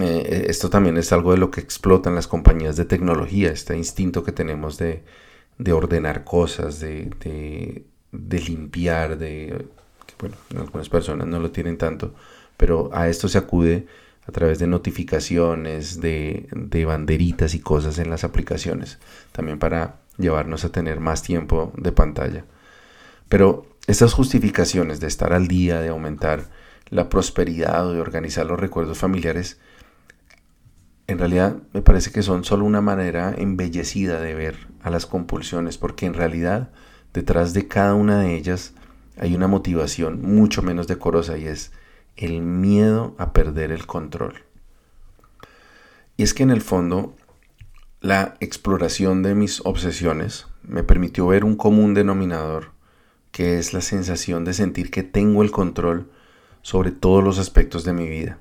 eh, 0.00 0.46
esto 0.48 0.70
también 0.70 0.96
es 0.96 1.12
algo 1.12 1.32
de 1.32 1.38
lo 1.38 1.50
que 1.50 1.60
explotan 1.60 2.14
las 2.14 2.26
compañías 2.26 2.76
de 2.76 2.84
tecnología, 2.84 3.50
este 3.50 3.76
instinto 3.76 4.24
que 4.24 4.32
tenemos 4.32 4.78
de, 4.78 5.02
de 5.60 5.72
ordenar 5.74 6.24
cosas, 6.24 6.80
de, 6.80 7.10
de, 8.12 8.40
limpiar, 8.40 9.18
de... 9.18 9.66
Bueno, 10.18 10.36
algunas 10.56 10.88
personas 10.88 11.26
no 11.26 11.38
lo 11.38 11.50
tienen 11.50 11.76
tanto, 11.76 12.14
pero 12.56 12.90
a 12.92 13.08
esto 13.08 13.28
se 13.28 13.38
acude 13.38 13.86
a 14.26 14.32
través 14.32 14.58
de 14.58 14.66
notificaciones, 14.66 16.00
de, 16.00 16.48
de, 16.52 16.84
banderitas 16.84 17.54
y 17.54 17.60
cosas 17.60 17.98
en 17.98 18.10
las 18.10 18.24
aplicaciones, 18.24 18.98
también 19.32 19.58
para 19.58 19.96
llevarnos 20.18 20.64
a 20.64 20.72
tener 20.72 20.98
más 20.98 21.22
tiempo 21.22 21.72
de 21.76 21.92
pantalla. 21.92 22.44
Pero 23.28 23.66
estas 23.86 24.14
justificaciones 24.14 24.98
de 25.00 25.08
estar 25.08 25.32
al 25.32 25.46
día, 25.46 25.80
de 25.80 25.88
aumentar 25.88 26.50
la 26.88 27.08
prosperidad 27.08 27.86
o 27.86 27.92
de 27.92 28.00
organizar 28.00 28.46
los 28.46 28.58
recuerdos 28.58 28.98
familiares, 28.98 29.58
en 31.06 31.18
realidad 31.18 31.56
me 31.72 31.82
parece 31.82 32.12
que 32.12 32.22
son 32.22 32.44
solo 32.44 32.64
una 32.64 32.80
manera 32.80 33.34
embellecida 33.36 34.20
de 34.20 34.34
ver 34.34 34.69
a 34.82 34.90
las 34.90 35.06
compulsiones, 35.06 35.78
porque 35.78 36.06
en 36.06 36.14
realidad 36.14 36.70
detrás 37.12 37.52
de 37.52 37.68
cada 37.68 37.94
una 37.94 38.20
de 38.20 38.36
ellas 38.36 38.72
hay 39.18 39.34
una 39.34 39.48
motivación 39.48 40.22
mucho 40.22 40.62
menos 40.62 40.86
decorosa 40.86 41.36
y 41.36 41.46
es 41.46 41.72
el 42.16 42.40
miedo 42.40 43.14
a 43.18 43.32
perder 43.32 43.72
el 43.72 43.86
control. 43.86 44.44
Y 46.16 46.22
es 46.22 46.34
que 46.34 46.42
en 46.42 46.50
el 46.50 46.60
fondo 46.60 47.14
la 48.00 48.36
exploración 48.40 49.22
de 49.22 49.34
mis 49.34 49.60
obsesiones 49.64 50.46
me 50.62 50.82
permitió 50.82 51.26
ver 51.26 51.44
un 51.44 51.56
común 51.56 51.94
denominador, 51.94 52.72
que 53.30 53.58
es 53.58 53.72
la 53.72 53.80
sensación 53.80 54.44
de 54.44 54.54
sentir 54.54 54.90
que 54.90 55.02
tengo 55.02 55.42
el 55.42 55.50
control 55.50 56.10
sobre 56.62 56.90
todos 56.90 57.22
los 57.22 57.38
aspectos 57.38 57.84
de 57.84 57.92
mi 57.92 58.08
vida. 58.08 58.38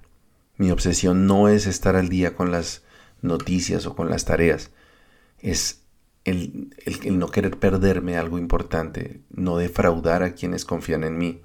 Mi 0.58 0.72
obsesión 0.72 1.26
no 1.28 1.48
es 1.48 1.68
estar 1.68 1.96
al 1.96 2.10
día 2.10 2.36
con 2.36 2.52
las 2.52 2.84
noticias 3.22 3.86
o 3.86 3.96
con 3.96 4.10
las 4.10 4.26
tareas, 4.26 4.72
es 5.40 5.79
el, 6.30 6.70
no 7.18 7.30
querer 7.30 7.58
perderme 7.58 8.18
algo 8.18 8.38
importante, 8.38 9.22
no 9.32 9.58
defraudar 9.58 10.24
a 10.24 10.34
quienes 10.34 10.66
confían 10.66 11.04
en 11.04 11.18
mí. 11.18 11.42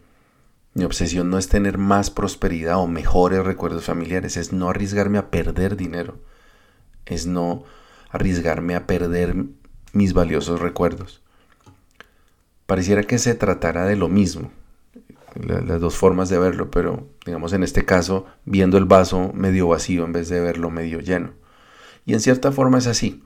Mi 0.74 0.84
obsesión 0.84 1.30
no 1.30 1.38
es 1.38 1.48
tener 1.48 1.78
más 1.78 2.10
prosperidad 2.10 2.78
o 2.78 2.86
mejores 2.86 3.44
recuerdos 3.44 3.84
familiares, 3.84 4.36
es 4.36 4.52
no 4.52 4.68
arriesgarme 4.68 5.18
a 5.18 5.30
perder 5.30 5.76
dinero, 5.76 6.18
es 7.06 7.26
no 7.26 7.64
arriesgarme 8.10 8.74
a 8.74 8.86
perder 8.86 9.36
mis 9.92 10.12
valiosos 10.12 10.60
recuerdos. 10.60 11.22
Pareciera 12.66 13.02
que 13.02 13.18
se 13.18 13.34
tratara 13.34 13.86
de 13.86 13.96
lo 13.96 14.08
mismo, 14.08 14.50
las 15.34 15.80
dos 15.80 15.96
formas 15.96 16.28
de 16.28 16.38
verlo, 16.38 16.70
pero 16.70 17.08
digamos 17.26 17.52
en 17.52 17.62
este 17.62 17.84
caso 17.84 18.26
viendo 18.44 18.78
el 18.78 18.84
vaso 18.84 19.32
medio 19.34 19.68
vacío 19.68 20.04
en 20.04 20.12
vez 20.12 20.28
de 20.28 20.40
verlo 20.40 20.70
medio 20.70 21.00
lleno. 21.00 21.32
Y 22.06 22.14
en 22.14 22.20
cierta 22.20 22.52
forma 22.52 22.78
es 22.78 22.86
así, 22.86 23.22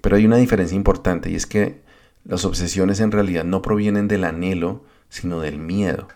pero 0.00 0.16
hay 0.16 0.26
una 0.26 0.36
diferencia 0.36 0.76
importante 0.76 1.30
y 1.30 1.34
es 1.34 1.46
que 1.46 1.82
las 2.24 2.44
obsesiones 2.44 3.00
en 3.00 3.12
realidad 3.12 3.44
no 3.44 3.62
provienen 3.62 4.08
del 4.08 4.24
anhelo, 4.24 4.84
sino 5.08 5.40
del 5.40 5.58
miedo. 5.58 6.08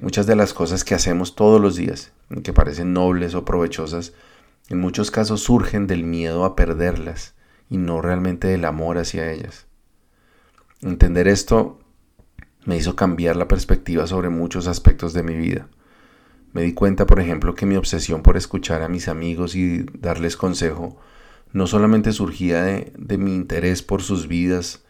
Muchas 0.00 0.26
de 0.26 0.36
las 0.36 0.54
cosas 0.54 0.84
que 0.84 0.94
hacemos 0.94 1.34
todos 1.34 1.60
los 1.60 1.76
días, 1.76 2.12
que 2.42 2.52
parecen 2.52 2.92
nobles 2.92 3.34
o 3.34 3.44
provechosas, 3.44 4.12
en 4.68 4.78
muchos 4.78 5.10
casos 5.10 5.42
surgen 5.42 5.86
del 5.86 6.04
miedo 6.04 6.44
a 6.44 6.54
perderlas 6.54 7.34
y 7.68 7.76
no 7.76 8.00
realmente 8.00 8.48
del 8.48 8.64
amor 8.64 8.98
hacia 8.98 9.30
ellas. 9.30 9.66
Entender 10.80 11.28
esto 11.28 11.80
me 12.64 12.76
hizo 12.76 12.96
cambiar 12.96 13.36
la 13.36 13.48
perspectiva 13.48 14.06
sobre 14.06 14.28
muchos 14.28 14.66
aspectos 14.66 15.12
de 15.12 15.22
mi 15.22 15.34
vida. 15.34 15.68
Me 16.52 16.62
di 16.62 16.72
cuenta, 16.72 17.06
por 17.06 17.20
ejemplo, 17.20 17.54
que 17.54 17.66
mi 17.66 17.76
obsesión 17.76 18.22
por 18.22 18.36
escuchar 18.36 18.82
a 18.82 18.88
mis 18.88 19.08
amigos 19.08 19.54
y 19.54 19.84
darles 19.98 20.36
consejo 20.36 20.98
no 21.52 21.66
solamente 21.66 22.12
surgía 22.12 22.62
de, 22.62 23.18
mi 23.18 23.34
interés 23.34 23.82
por 23.82 24.02
sus 24.02 24.28
vidas 24.28 24.84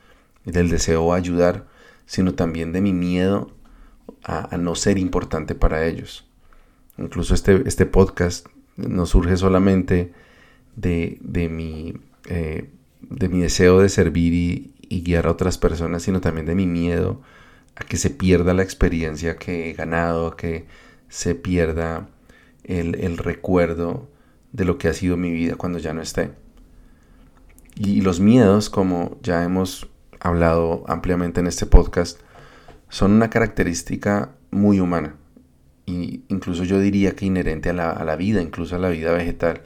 y 0.44 0.50
del 0.50 0.68
deseo 0.68 1.12
de 1.12 1.18
ayudar, 1.18 1.66
sino 2.06 2.34
también 2.34 2.72
de 2.72 2.80
mi 2.80 2.92
miedo 2.92 3.50
a, 4.24 4.56
no 4.58 4.74
ser 4.74 4.98
importante 4.98 5.54
para 5.54 5.86
ellos. 5.86 6.26
Incluso 6.98 7.34
este, 7.34 7.62
este 7.66 7.86
podcast 7.86 8.46
no 8.76 9.06
surge 9.06 9.36
solamente 9.36 10.12
de, 10.76 11.18
de, 11.20 11.48
mi, 11.48 11.94
eh, 12.28 12.70
de 13.00 13.28
mi 13.28 13.40
deseo 13.40 13.80
de 13.80 13.88
servir 13.88 14.34
y, 14.34 14.74
y 14.88 15.02
guiar 15.02 15.26
a 15.26 15.30
otras 15.30 15.56
personas, 15.56 16.02
sino 16.02 16.20
también 16.20 16.46
de 16.46 16.54
mi 16.54 16.66
miedo 16.66 17.22
a 17.76 17.84
que 17.84 17.96
se 17.96 18.10
pierda 18.10 18.52
la 18.52 18.62
experiencia 18.62 19.36
que 19.36 19.70
he 19.70 19.72
ganado, 19.72 20.26
a 20.26 20.36
que 20.36 20.66
se 21.08 21.34
pierda 21.34 22.08
el, 22.64 23.18
recuerdo 23.18 24.08
de 24.52 24.64
lo 24.64 24.78
que 24.78 24.88
ha 24.88 24.94
sido 24.94 25.16
mi 25.16 25.30
vida 25.30 25.56
cuando 25.56 25.78
ya 25.78 25.94
no 25.94 26.02
esté. 26.02 26.30
Y 27.82 28.02
los 28.02 28.20
miedos, 28.20 28.68
como 28.68 29.16
ya 29.22 29.42
hemos 29.42 29.88
hablado 30.20 30.84
ampliamente 30.86 31.40
en 31.40 31.46
este 31.46 31.64
podcast, 31.64 32.20
son 32.90 33.12
una 33.12 33.30
característica 33.30 34.32
muy 34.50 34.80
humana. 34.80 35.16
E 35.86 36.20
incluso 36.28 36.64
yo 36.64 36.78
diría 36.78 37.16
que 37.16 37.24
inherente 37.24 37.70
a 37.70 37.72
la, 37.72 37.90
a 37.90 38.04
la 38.04 38.16
vida, 38.16 38.42
incluso 38.42 38.76
a 38.76 38.78
la 38.78 38.90
vida 38.90 39.12
vegetal. 39.12 39.62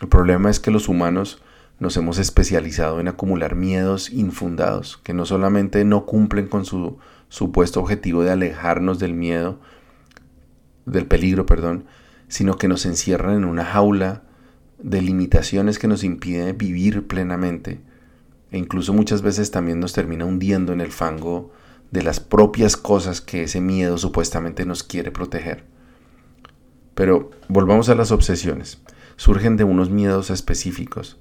El 0.00 0.08
problema 0.08 0.48
es 0.48 0.58
que 0.58 0.70
los 0.70 0.88
humanos 0.88 1.42
nos 1.78 1.98
hemos 1.98 2.16
especializado 2.16 2.98
en 2.98 3.08
acumular 3.08 3.56
miedos 3.56 4.10
infundados, 4.10 4.96
que 5.04 5.12
no 5.12 5.26
solamente 5.26 5.84
no 5.84 6.06
cumplen 6.06 6.48
con 6.48 6.64
su 6.64 6.96
supuesto 7.28 7.78
objetivo 7.78 8.22
de 8.22 8.30
alejarnos 8.30 8.98
del 8.98 9.12
miedo, 9.12 9.60
del 10.86 11.04
peligro, 11.04 11.44
perdón, 11.44 11.84
sino 12.26 12.56
que 12.56 12.68
nos 12.68 12.86
encierran 12.86 13.34
en 13.34 13.44
una 13.44 13.66
jaula 13.66 14.22
de 14.78 15.00
limitaciones 15.00 15.78
que 15.78 15.88
nos 15.88 16.04
impiden 16.04 16.56
vivir 16.58 17.06
plenamente 17.06 17.80
e 18.50 18.58
incluso 18.58 18.92
muchas 18.92 19.22
veces 19.22 19.50
también 19.50 19.80
nos 19.80 19.92
termina 19.92 20.24
hundiendo 20.24 20.72
en 20.72 20.80
el 20.80 20.92
fango 20.92 21.50
de 21.90 22.02
las 22.02 22.20
propias 22.20 22.76
cosas 22.76 23.20
que 23.20 23.44
ese 23.44 23.60
miedo 23.60 23.98
supuestamente 23.98 24.64
nos 24.64 24.82
quiere 24.82 25.10
proteger. 25.10 25.64
Pero 26.94 27.30
volvamos 27.48 27.88
a 27.88 27.94
las 27.94 28.12
obsesiones. 28.12 28.80
Surgen 29.16 29.56
de 29.56 29.64
unos 29.64 29.90
miedos 29.90 30.30
específicos, 30.30 31.18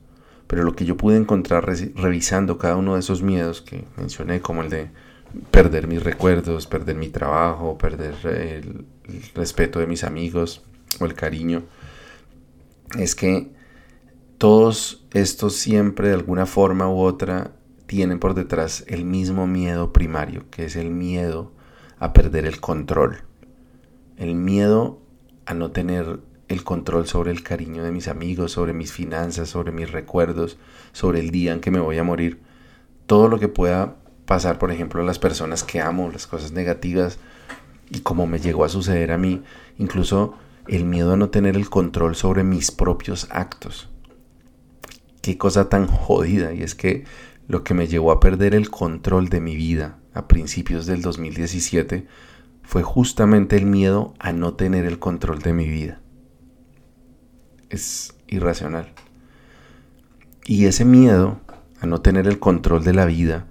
pero 0.47 0.63
lo 0.63 0.75
que 0.75 0.85
yo 0.85 0.97
pude 0.97 1.17
encontrar 1.17 1.65
revisando 1.65 2.57
cada 2.57 2.75
uno 2.75 2.93
de 2.93 2.99
esos 2.99 3.21
miedos 3.21 3.61
que 3.61 3.85
mencioné, 3.97 4.41
como 4.41 4.61
el 4.61 4.69
de 4.69 4.89
perder 5.51 5.87
mis 5.87 6.03
recuerdos, 6.03 6.67
perder 6.67 6.95
mi 6.95 7.09
trabajo, 7.09 7.77
perder 7.77 8.13
el, 8.25 8.85
respeto 9.35 9.79
de 9.79 9.87
mis 9.87 10.03
amigos 10.03 10.63
o 10.99 11.05
el 11.05 11.13
cariño, 11.13 11.63
es 12.97 13.15
que 13.15 13.51
todos 14.37 15.05
estos 15.11 15.55
siempre 15.55 16.09
de 16.09 16.15
alguna 16.15 16.45
forma 16.45 16.89
u 16.89 16.99
otra 16.99 17.51
tienen 17.85 18.19
por 18.19 18.33
detrás 18.33 18.83
el 18.87 19.05
mismo 19.05 19.47
miedo 19.47 19.93
primario, 19.93 20.49
que 20.49 20.65
es 20.65 20.75
el 20.75 20.89
miedo 20.89 21.51
a 21.99 22.13
perder 22.13 22.45
el 22.45 22.59
control. 22.59 23.23
El 24.17 24.35
miedo 24.35 25.01
a 25.45 25.53
no 25.53 25.71
tener 25.71 26.19
el 26.47 26.63
control 26.63 27.07
sobre 27.07 27.31
el 27.31 27.43
cariño 27.43 27.83
de 27.83 27.91
mis 27.91 28.07
amigos, 28.07 28.51
sobre 28.51 28.73
mis 28.73 28.91
finanzas, 28.91 29.49
sobre 29.49 29.71
mis 29.71 29.91
recuerdos, 29.91 30.57
sobre 30.91 31.19
el 31.19 31.31
día 31.31 31.53
en 31.53 31.61
que 31.61 31.71
me 31.71 31.79
voy 31.79 31.97
a 31.97 32.03
morir. 32.03 32.41
Todo 33.05 33.27
lo 33.27 33.39
que 33.39 33.47
pueda 33.47 33.95
pasar, 34.25 34.59
por 34.59 34.71
ejemplo, 34.71 35.01
a 35.01 35.05
las 35.05 35.19
personas 35.19 35.63
que 35.63 35.81
amo, 35.81 36.11
las 36.11 36.27
cosas 36.27 36.51
negativas 36.51 37.17
y 37.89 37.99
como 37.99 38.27
me 38.27 38.39
llegó 38.39 38.65
a 38.65 38.69
suceder 38.69 39.11
a 39.11 39.17
mí, 39.17 39.43
incluso 39.77 40.35
el 40.67 40.85
miedo 40.85 41.13
a 41.13 41.17
no 41.17 41.29
tener 41.29 41.55
el 41.55 41.69
control 41.69 42.15
sobre 42.15 42.43
mis 42.43 42.71
propios 42.71 43.27
actos. 43.31 43.89
Qué 45.21 45.37
cosa 45.37 45.69
tan 45.69 45.87
jodida 45.87 46.53
y 46.53 46.63
es 46.63 46.75
que 46.75 47.05
lo 47.47 47.63
que 47.63 47.73
me 47.73 47.87
llevó 47.87 48.11
a 48.11 48.19
perder 48.19 48.55
el 48.55 48.69
control 48.69 49.29
de 49.29 49.41
mi 49.41 49.55
vida 49.55 49.99
a 50.13 50.27
principios 50.27 50.85
del 50.85 51.01
2017 51.01 52.07
fue 52.63 52.83
justamente 52.83 53.57
el 53.57 53.65
miedo 53.65 54.13
a 54.19 54.31
no 54.31 54.53
tener 54.53 54.85
el 54.85 54.99
control 54.99 55.39
de 55.39 55.53
mi 55.53 55.67
vida. 55.67 56.01
Es 57.69 58.15
irracional. 58.27 58.93
Y 60.45 60.65
ese 60.65 60.85
miedo 60.85 61.39
a 61.79 61.85
no 61.85 62.01
tener 62.01 62.27
el 62.27 62.39
control 62.39 62.83
de 62.83 62.93
la 62.93 63.05
vida 63.05 63.47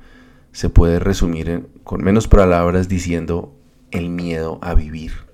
se 0.53 0.69
puede 0.69 0.99
resumir 0.99 1.69
con 1.85 2.03
menos 2.03 2.29
palabras 2.29 2.89
diciendo 2.89 3.55
el 3.91 4.09
miedo 4.11 4.59
a 4.63 4.75
vivir. 4.75 5.32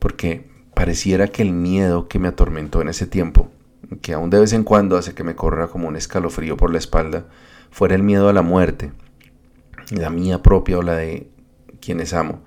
Porque 0.00 0.50
pareciera 0.74 1.28
que 1.28 1.42
el 1.42 1.52
miedo 1.52 2.08
que 2.08 2.18
me 2.18 2.26
atormentó 2.26 2.82
en 2.82 2.88
ese 2.88 3.06
tiempo, 3.06 3.50
que 4.02 4.14
aún 4.14 4.30
de 4.30 4.40
vez 4.40 4.52
en 4.52 4.64
cuando 4.64 4.96
hace 4.96 5.14
que 5.14 5.22
me 5.22 5.36
corra 5.36 5.68
como 5.68 5.86
un 5.86 5.94
escalofrío 5.94 6.56
por 6.56 6.72
la 6.72 6.78
espalda, 6.78 7.26
fuera 7.70 7.94
el 7.94 8.02
miedo 8.02 8.28
a 8.28 8.32
la 8.32 8.42
muerte, 8.42 8.90
la 9.90 10.10
mía 10.10 10.42
propia 10.42 10.78
o 10.78 10.82
la 10.82 10.96
de 10.96 11.30
quienes 11.80 12.12
amo. 12.12 12.42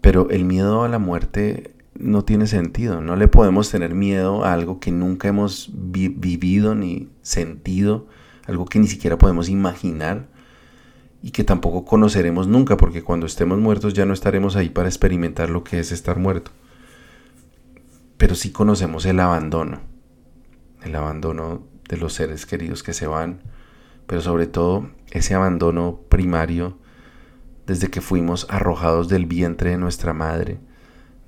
Pero 0.00 0.30
el 0.30 0.44
miedo 0.44 0.84
a 0.84 0.88
la 0.88 0.98
muerte 0.98 1.74
no 1.98 2.24
tiene 2.24 2.46
sentido. 2.46 3.00
No 3.00 3.16
le 3.16 3.28
podemos 3.28 3.70
tener 3.70 3.94
miedo 3.94 4.44
a 4.44 4.52
algo 4.52 4.80
que 4.80 4.92
nunca 4.92 5.28
hemos 5.28 5.70
vivido 5.72 6.74
ni 6.74 7.08
sentido, 7.22 8.06
algo 8.46 8.66
que 8.66 8.78
ni 8.78 8.86
siquiera 8.86 9.18
podemos 9.18 9.48
imaginar 9.48 10.28
y 11.22 11.30
que 11.30 11.44
tampoco 11.44 11.84
conoceremos 11.84 12.46
nunca, 12.46 12.76
porque 12.76 13.02
cuando 13.02 13.26
estemos 13.26 13.58
muertos 13.58 13.94
ya 13.94 14.06
no 14.06 14.14
estaremos 14.14 14.54
ahí 14.56 14.68
para 14.68 14.88
experimentar 14.88 15.50
lo 15.50 15.64
que 15.64 15.80
es 15.80 15.90
estar 15.90 16.18
muerto. 16.18 16.52
Pero 18.16 18.34
sí 18.34 18.50
conocemos 18.50 19.04
el 19.06 19.20
abandono, 19.20 19.80
el 20.82 20.94
abandono 20.96 21.66
de 21.88 21.96
los 21.96 22.14
seres 22.14 22.46
queridos 22.46 22.82
que 22.82 22.92
se 22.92 23.06
van, 23.06 23.42
pero 24.06 24.20
sobre 24.20 24.46
todo 24.46 24.90
ese 25.10 25.34
abandono 25.34 26.00
primario 26.08 26.78
desde 27.66 27.88
que 27.88 28.00
fuimos 28.00 28.46
arrojados 28.48 29.08
del 29.08 29.26
vientre 29.26 29.70
de 29.70 29.78
nuestra 29.78 30.12
madre, 30.12 30.58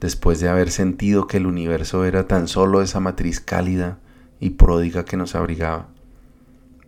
después 0.01 0.41
de 0.41 0.49
haber 0.49 0.71
sentido 0.71 1.27
que 1.27 1.39
el 1.39 1.47
universo 1.47 2.05
era 2.05 2.29
tan 2.29 2.47
solo 2.47 2.81
esa 2.81 3.01
matriz 3.01 3.41
cálida 3.41 3.99
y 4.41 4.51
pródiga 4.51 5.05
que 5.05 5.17
nos 5.17 5.35
abrigaba. 5.35 5.89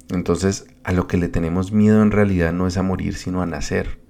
Entonces, 0.09 0.66
a 0.85 0.92
lo 0.92 1.07
que 1.07 1.16
le 1.16 1.28
tenemos 1.28 1.73
miedo 1.73 2.02
en 2.02 2.11
realidad 2.11 2.52
no 2.52 2.66
es 2.66 2.76
a 2.76 2.83
morir, 2.83 3.14
sino 3.14 3.42
a 3.42 3.47
nacer. 3.47 4.00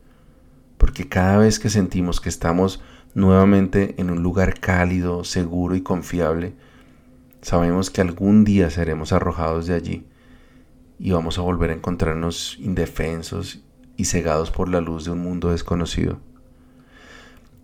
Porque 0.79 1.09
cada 1.09 1.39
vez 1.39 1.59
que 1.59 1.69
sentimos 1.69 2.21
que 2.21 2.29
estamos 2.29 2.83
nuevamente 3.15 3.95
en 3.99 4.11
un 4.11 4.23
lugar 4.23 4.61
cálido, 4.61 5.25
seguro 5.25 5.75
y 5.75 5.83
confiable, 5.83 6.55
sabemos 7.43 7.91
que 7.91 8.01
algún 8.01 8.45
día 8.45 8.71
seremos 8.71 9.13
arrojados 9.13 9.67
de 9.67 9.75
allí 9.75 10.07
y 10.99 11.13
vamos 11.13 11.39
a 11.39 11.43
volver 11.43 11.71
a 11.71 11.75
encontrarnos 11.75 12.57
indefensos 12.61 13.61
y 13.97 14.05
cegados 14.05 14.51
por 14.51 14.69
la 14.69 14.81
luz 14.81 15.07
de 15.07 15.13
un 15.13 15.21
mundo 15.21 15.51
desconocido. 15.51 16.19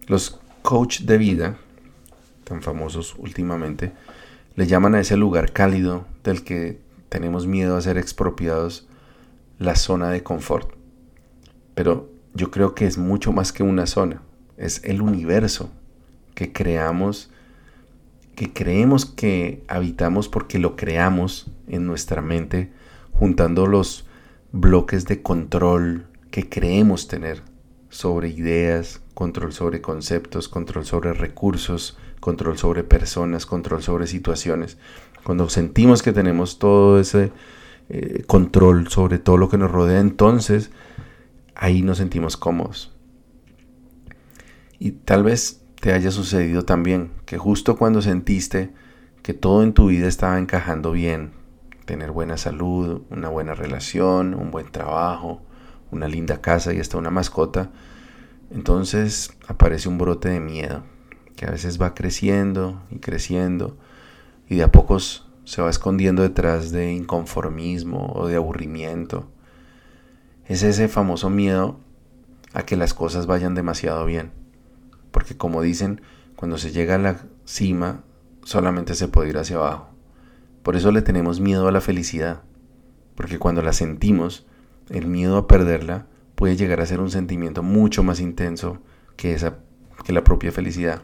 Los 0.07 0.41
coach 0.63 1.01
de 1.01 1.19
vida, 1.19 1.57
tan 2.45 2.63
famosos 2.63 3.15
últimamente, 3.19 3.93
le 4.55 4.67
llaman 4.67 4.95
a 4.95 5.01
ese 5.01 5.17
lugar 5.17 5.53
cálido 5.53 6.07
del 6.25 6.45
que 6.45 6.81
tenemos 7.09 7.47
miedo 7.47 7.77
a 7.77 7.83
ser 7.83 7.99
expropiados 7.99 8.89
la 9.59 9.77
zona 9.77 10.11
de 10.11 10.23
confort. 10.23 10.73
Pero 11.75 12.11
yo 12.35 12.51
creo 12.51 12.75
que 12.75 12.87
es 12.87 12.99
mucho 12.99 13.33
más 13.33 13.53
que 13.53 13.63
una 13.63 13.87
zona, 13.87 14.23
es 14.57 14.83
el 14.85 15.03
universo 15.03 15.71
que 16.35 16.53
creamos, 16.53 17.31
que 18.35 18.53
creemos 18.53 19.07
que 19.07 19.65
habitamos 19.69 20.29
porque 20.29 20.59
lo 20.59 20.77
creamos 20.77 21.51
en 21.69 21.87
nuestra 21.87 22.23
mente 22.23 22.71
juntando 23.13 23.67
los 23.67 24.07
bloques 24.53 25.07
de 25.07 25.23
control 25.23 26.07
que 26.31 26.49
creemos 26.49 27.09
tener 27.09 27.43
sobre 27.89 28.29
ideas, 28.29 29.01
control 29.15 29.53
sobre 29.53 29.81
conceptos, 29.81 30.49
control 30.49 30.85
sobre 30.85 31.15
recursos, 31.15 31.97
control 32.21 32.59
sobre 32.59 32.85
personas, 32.85 33.47
control 33.47 33.83
sobre 33.83 34.07
situaciones. 34.07 34.77
Cuando 35.25 35.49
sentimos 35.49 36.03
que 36.03 36.13
tenemos 36.13 36.59
todo 36.59 37.01
ese 37.01 37.33
eh, 37.89 38.25
control 38.27 38.89
sobre 38.89 39.19
todo 39.19 39.37
lo 39.39 39.49
que 39.49 39.59
nos 39.59 39.71
rodea, 39.71 40.01
entonces 40.01 40.71
ahí 41.55 41.83
nos 41.83 41.99
sentimos 41.99 42.37
cómodos. 42.37 42.96
Y 44.79 44.93
tal 44.93 45.23
vez 45.23 45.63
te 45.81 45.93
haya 45.93 46.11
sucedido 46.11 46.65
también 46.65 47.13
que 47.25 47.39
justo 47.39 47.77
cuando 47.77 48.03
sentiste 48.03 48.73
que 49.23 49.35
todo 49.35 49.63
en 49.63 49.73
tu 49.73 49.89
vida 49.89 50.07
estaba 50.07 50.39
encajando 50.39 50.93
bien, 50.93 51.33
tener 51.85 52.11
buena 52.11 52.37
salud, 52.37 53.03
una 53.11 53.29
buena 53.29 53.55
relación, 53.55 54.35
un 54.35 54.51
buen 54.51 54.71
trabajo, 54.71 55.43
una 55.91 56.09
linda 56.09 56.41
casa 56.41 56.73
y 56.73 56.81
hasta 56.81 56.99
una 56.99 57.11
mascota, 57.11 57.71
entonces 58.51 59.31
aparece 59.49 59.89
un 59.89 59.99
brote 59.99 60.29
de 60.29 60.41
miedo 60.41 60.85
que 61.37 61.47
a 61.47 61.51
veces 61.51 61.81
va 61.81 61.95
creciendo 61.95 62.83
y 62.91 62.99
creciendo 62.99 63.77
y 64.49 64.57
de 64.57 64.63
a 64.63 64.73
pocos 64.73 65.29
se 65.45 65.63
va 65.63 65.71
escondiendo 65.71 66.23
detrás 66.23 66.71
de 66.73 66.93
inconformismo 66.93 68.13
o 68.15 68.27
de 68.27 68.37
aburrimiento. 68.37 69.29
Es 70.47 70.63
ese 70.63 70.89
famoso 70.89 71.31
miedo 71.31 71.79
a 72.53 72.65
que 72.65 72.77
las 72.77 72.95
cosas 72.95 73.27
vayan 73.27 73.55
demasiado 73.55 74.05
bien. 74.07 74.33
Porque 75.17 75.35
como 75.35 75.63
dicen, 75.63 76.03
cuando 76.37 76.59
se 76.59 76.73
llega 76.73 76.97
a 76.97 76.99
la 76.99 77.23
cima 77.47 78.03
solamente 78.45 78.95
se 78.95 79.09
puede 79.09 79.31
ir 79.31 79.39
hacia 79.39 79.57
abajo. 79.57 79.89
Por 80.63 80.77
eso 80.77 80.93
le 80.93 81.01
tenemos 81.01 81.41
miedo 81.41 81.69
a 81.69 81.73
la 81.73 81.81
felicidad, 81.81 82.43
porque 83.15 83.39
cuando 83.39 83.63
la 83.63 83.73
sentimos, 83.73 84.45
el 84.91 85.07
miedo 85.07 85.39
a 85.39 85.47
perderla 85.47 86.05
puede 86.35 86.55
llegar 86.55 86.83
a 86.83 86.87
ser 86.87 87.01
un 87.01 87.11
sentimiento 87.11 87.63
mucho 87.63 88.03
más 88.03 88.21
intenso 88.21 88.77
que, 89.17 89.33
esa, 89.33 89.61
que 90.05 90.13
la 90.13 90.23
propia 90.23 90.53
felicidad. 90.53 91.01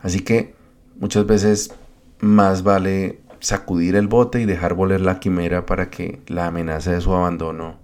Así 0.00 0.18
que 0.24 0.56
muchas 0.98 1.24
veces 1.24 1.72
más 2.18 2.64
vale 2.64 3.20
sacudir 3.38 3.94
el 3.94 4.08
bote 4.08 4.40
y 4.40 4.44
dejar 4.44 4.74
volar 4.74 5.02
la 5.02 5.20
quimera 5.20 5.66
para 5.66 5.88
que 5.88 6.20
la 6.26 6.48
amenaza 6.48 6.90
de 6.90 7.00
su 7.00 7.14
abandono 7.14 7.76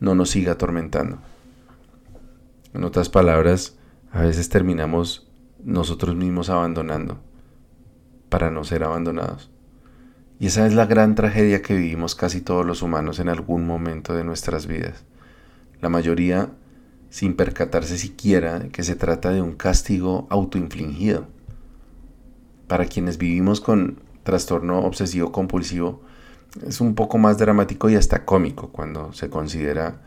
no 0.00 0.14
nos 0.14 0.30
siga 0.30 0.52
atormentando. 0.52 1.18
En 2.72 2.84
otras 2.84 3.10
palabras, 3.10 3.76
a 4.12 4.22
veces 4.22 4.48
terminamos 4.48 5.26
nosotros 5.64 6.14
mismos 6.14 6.50
abandonando 6.50 7.18
para 8.28 8.50
no 8.50 8.64
ser 8.64 8.84
abandonados. 8.84 9.50
Y 10.38 10.46
esa 10.46 10.66
es 10.66 10.74
la 10.74 10.86
gran 10.86 11.14
tragedia 11.14 11.62
que 11.62 11.74
vivimos 11.74 12.14
casi 12.14 12.40
todos 12.40 12.66
los 12.66 12.82
humanos 12.82 13.18
en 13.20 13.28
algún 13.28 13.66
momento 13.66 14.14
de 14.14 14.24
nuestras 14.24 14.66
vidas. 14.66 15.04
La 15.80 15.88
mayoría 15.88 16.50
sin 17.10 17.34
percatarse 17.36 17.98
siquiera 17.98 18.68
que 18.72 18.82
se 18.82 18.96
trata 18.96 19.30
de 19.30 19.42
un 19.42 19.52
castigo 19.52 20.26
autoinfligido. 20.30 21.26
Para 22.66 22.86
quienes 22.86 23.18
vivimos 23.18 23.60
con 23.60 24.00
trastorno 24.22 24.80
obsesivo 24.80 25.30
compulsivo, 25.30 26.02
es 26.66 26.80
un 26.80 26.94
poco 26.94 27.18
más 27.18 27.38
dramático 27.38 27.90
y 27.90 27.96
hasta 27.96 28.24
cómico 28.24 28.70
cuando 28.72 29.12
se 29.12 29.30
considera 29.30 30.00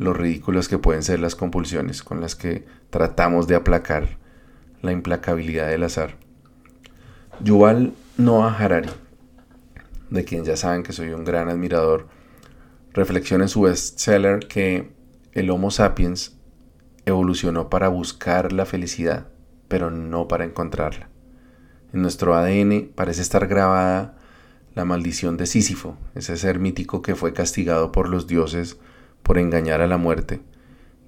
lo 0.00 0.14
ridículas 0.14 0.66
que 0.66 0.78
pueden 0.78 1.02
ser 1.02 1.20
las 1.20 1.36
compulsiones 1.36 2.02
con 2.02 2.22
las 2.22 2.34
que 2.34 2.64
tratamos 2.88 3.46
de 3.46 3.54
aplacar 3.54 4.18
la 4.80 4.92
implacabilidad 4.92 5.68
del 5.68 5.84
azar. 5.84 6.16
Yuval 7.44 7.92
Noah 8.16 8.56
Harari 8.58 8.88
de 10.08 10.24
quien 10.24 10.44
ya 10.44 10.56
saben 10.56 10.82
que 10.82 10.94
soy 10.94 11.10
un 11.10 11.24
gran 11.24 11.50
admirador, 11.50 12.08
reflexiona 12.94 13.44
en 13.44 13.48
su 13.48 13.62
bestseller 13.62 14.40
que 14.40 14.90
el 15.32 15.50
Homo 15.50 15.70
sapiens 15.70 16.36
evolucionó 17.04 17.68
para 17.68 17.88
buscar 17.88 18.52
la 18.52 18.64
felicidad, 18.66 19.28
pero 19.68 19.90
no 19.90 20.28
para 20.28 20.44
encontrarla. 20.44 21.10
En 21.92 22.00
nuestro 22.00 22.34
ADN 22.34 22.90
parece 22.94 23.20
estar 23.20 23.46
grabada 23.46 24.16
la 24.74 24.86
maldición 24.86 25.36
de 25.36 25.46
Sísifo, 25.46 25.98
ese 26.14 26.38
ser 26.38 26.58
mítico 26.58 27.02
que 27.02 27.14
fue 27.14 27.34
castigado 27.34 27.92
por 27.92 28.08
los 28.08 28.26
dioses 28.26 28.78
por 29.30 29.38
engañar 29.38 29.80
a 29.80 29.86
la 29.86 29.96
muerte 29.96 30.40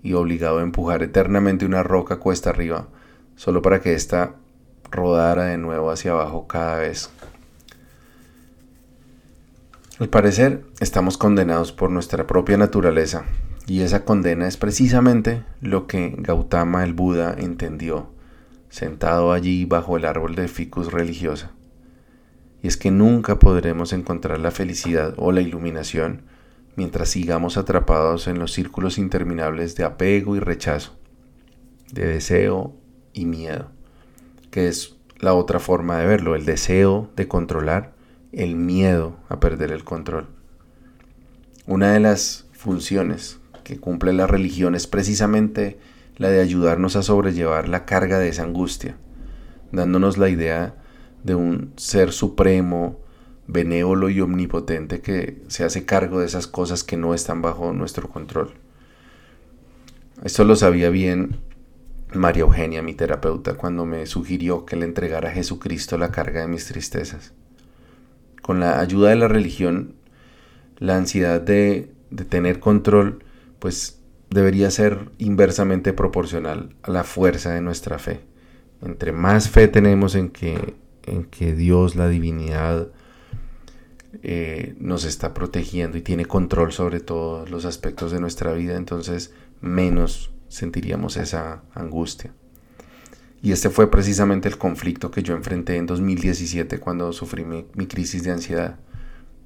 y 0.00 0.12
obligado 0.12 0.60
a 0.60 0.62
empujar 0.62 1.02
eternamente 1.02 1.66
una 1.66 1.82
roca 1.82 2.20
cuesta 2.20 2.50
arriba, 2.50 2.86
solo 3.34 3.62
para 3.62 3.80
que 3.80 3.94
ésta 3.94 4.36
rodara 4.92 5.46
de 5.46 5.58
nuevo 5.58 5.90
hacia 5.90 6.12
abajo 6.12 6.46
cada 6.46 6.76
vez 6.76 7.10
Al 9.98 10.08
parecer, 10.08 10.62
estamos 10.78 11.18
condenados 11.18 11.72
por 11.72 11.90
nuestra 11.90 12.24
propia 12.28 12.56
naturaleza, 12.56 13.24
y 13.66 13.80
esa 13.80 14.04
condena 14.04 14.46
es 14.46 14.56
precisamente 14.56 15.42
lo 15.60 15.88
que 15.88 16.14
Gautama 16.16 16.84
el 16.84 16.92
Buda 16.92 17.34
entendió, 17.36 18.12
sentado 18.68 19.32
allí 19.32 19.64
bajo 19.64 19.96
el 19.96 20.04
árbol 20.04 20.36
de 20.36 20.46
ficus 20.46 20.92
religiosa. 20.92 21.50
Y 22.62 22.68
es 22.68 22.76
que 22.76 22.92
nunca 22.92 23.40
podremos 23.40 23.92
encontrar 23.92 24.38
la 24.38 24.52
felicidad 24.52 25.12
o 25.16 25.32
la 25.32 25.40
iluminación 25.40 26.30
mientras 26.76 27.10
sigamos 27.10 27.56
atrapados 27.56 28.26
en 28.28 28.38
los 28.38 28.52
círculos 28.52 28.98
interminables 28.98 29.74
de 29.76 29.84
apego 29.84 30.36
y 30.36 30.40
rechazo, 30.40 30.96
de 31.92 32.06
deseo 32.06 32.74
y 33.12 33.26
miedo, 33.26 33.70
que 34.50 34.68
es 34.68 34.96
la 35.18 35.34
otra 35.34 35.60
forma 35.60 35.98
de 35.98 36.06
verlo, 36.06 36.34
el 36.34 36.44
deseo 36.44 37.10
de 37.16 37.28
controlar 37.28 37.92
el 38.32 38.56
miedo 38.56 39.16
a 39.28 39.40
perder 39.40 39.70
el 39.70 39.84
control. 39.84 40.28
Una 41.66 41.92
de 41.92 42.00
las 42.00 42.46
funciones 42.52 43.38
que 43.62 43.78
cumple 43.78 44.12
la 44.12 44.26
religión 44.26 44.74
es 44.74 44.86
precisamente 44.86 45.78
la 46.16 46.28
de 46.28 46.40
ayudarnos 46.40 46.96
a 46.96 47.02
sobrellevar 47.02 47.68
la 47.68 47.84
carga 47.84 48.18
de 48.18 48.28
esa 48.28 48.42
angustia, 48.42 48.96
dándonos 49.70 50.18
la 50.18 50.28
idea 50.28 50.74
de 51.22 51.34
un 51.34 51.72
ser 51.76 52.12
supremo, 52.12 52.98
benévolo 53.52 54.10
y 54.10 54.20
omnipotente 54.20 55.00
que 55.00 55.42
se 55.48 55.64
hace 55.64 55.84
cargo 55.84 56.20
de 56.20 56.26
esas 56.26 56.46
cosas 56.46 56.84
que 56.84 56.96
no 56.96 57.14
están 57.14 57.42
bajo 57.42 57.72
nuestro 57.72 58.08
control. 58.08 58.52
Esto 60.24 60.44
lo 60.44 60.56
sabía 60.56 60.90
bien 60.90 61.36
María 62.14 62.42
Eugenia, 62.42 62.82
mi 62.82 62.94
terapeuta, 62.94 63.54
cuando 63.54 63.86
me 63.86 64.06
sugirió 64.06 64.66
que 64.66 64.76
le 64.76 64.84
entregara 64.84 65.30
a 65.30 65.32
Jesucristo 65.32 65.98
la 65.98 66.10
carga 66.10 66.42
de 66.42 66.48
mis 66.48 66.66
tristezas 66.66 67.32
con 68.42 68.60
la 68.60 68.80
ayuda 68.80 69.10
de 69.10 69.16
la 69.16 69.28
religión, 69.28 69.94
la 70.78 70.96
ansiedad 70.96 71.40
de, 71.40 71.90
tener 72.28 72.58
control, 72.60 73.24
pues 73.58 74.00
debería 74.28 74.70
ser 74.70 75.10
inversamente 75.18 75.92
proporcional 75.92 76.74
a 76.82 76.90
la 76.90 77.04
fuerza 77.04 77.54
de 77.54 77.62
nuestra 77.62 77.98
fe. 77.98 78.20
Entre 78.82 79.12
más 79.12 79.48
fe 79.48 79.68
tenemos 79.68 80.14
en 80.16 80.28
que, 80.28 80.74
en 81.04 81.24
que 81.24 81.54
Dios, 81.54 81.94
la 81.94 82.08
divinidad, 82.08 82.88
eh, 84.22 84.74
nos 84.78 85.04
está 85.04 85.32
protegiendo 85.32 85.96
y 85.96 86.02
tiene 86.02 86.26
control 86.26 86.72
sobre 86.72 87.00
todos 87.00 87.50
los 87.50 87.64
aspectos 87.64 88.12
de 88.12 88.20
nuestra 88.20 88.52
vida, 88.52 88.76
entonces 88.76 89.32
menos 89.60 90.32
sentiríamos 90.48 91.16
esa 91.16 91.62
angustia. 91.74 92.32
Y 93.42 93.50
este 93.50 93.70
fue 93.70 93.90
precisamente 93.90 94.48
el 94.48 94.56
conflicto 94.56 95.10
que 95.10 95.22
yo 95.22 95.34
enfrenté 95.34 95.76
en 95.76 95.86
2017 95.86 96.78
cuando 96.78 97.12
sufrí 97.12 97.44
mi, 97.44 97.86
crisis 97.86 98.22
de 98.22 98.30
ansiedad. 98.30 98.78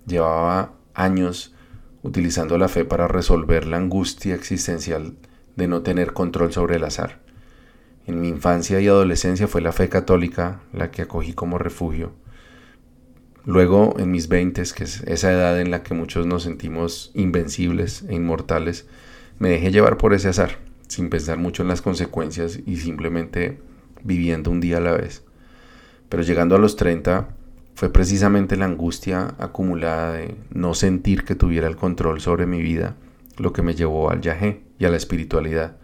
Llevaba 0.06 0.74
años 0.92 1.54
utilizando 2.02 2.58
la 2.58 2.68
fe 2.68 2.84
para 2.84 3.08
resolver 3.08 3.66
la 3.66 3.78
angustia 3.78 4.34
existencial 4.34 5.16
de 5.56 5.66
no 5.66 5.80
tener 5.80 6.12
control 6.12 6.52
sobre 6.52 6.76
el 6.76 6.84
azar. 6.84 7.20
En 8.06 8.20
mi 8.20 8.28
infancia 8.28 8.80
y 8.80 8.86
adolescencia 8.86 9.48
fue 9.48 9.62
la 9.62 9.72
fe 9.72 9.88
católica 9.88 10.60
la 10.74 10.90
que 10.90 11.02
acogí 11.02 11.32
como 11.32 11.56
refugio. 11.56 12.12
Luego, 13.46 13.94
en 13.98 14.10
mis 14.10 14.28
veintes, 14.28 14.74
que 14.74 14.82
es 14.82 15.02
esa 15.02 15.32
edad 15.32 15.60
en 15.60 15.70
la 15.70 15.84
que 15.84 15.94
muchos 15.94 16.26
nos 16.26 16.42
sentimos 16.42 17.12
invencibles 17.14 18.04
e 18.08 18.14
inmortales, 18.14 18.86
me 19.38 19.48
dejé 19.48 19.70
llevar 19.70 19.98
por 19.98 20.14
ese 20.14 20.28
azar, 20.28 20.58
sin 20.88 21.10
pensar 21.10 21.38
mucho 21.38 21.62
en 21.62 21.68
las 21.68 21.80
consecuencias 21.80 22.58
y 22.66 22.78
simplemente 22.78 23.60
viviendo 24.02 24.50
un 24.50 24.60
día 24.60 24.78
a 24.78 24.80
la 24.80 24.92
vez. 24.92 25.22
Pero 26.08 26.24
llegando 26.24 26.56
a 26.56 26.58
los 26.58 26.74
30 26.74 27.28
fue 27.76 27.92
precisamente 27.92 28.56
la 28.56 28.64
angustia 28.64 29.34
acumulada 29.38 30.14
de 30.14 30.34
no 30.50 30.74
sentir 30.74 31.24
que 31.24 31.36
tuviera 31.36 31.68
el 31.68 31.76
control 31.76 32.20
sobre 32.20 32.46
mi 32.46 32.60
vida 32.60 32.96
lo 33.36 33.52
que 33.52 33.62
me 33.62 33.74
llevó 33.74 34.10
al 34.10 34.22
yagé 34.22 34.62
y 34.78 34.86
a 34.86 34.90
la 34.90 34.96
espiritualidad. 34.96 35.76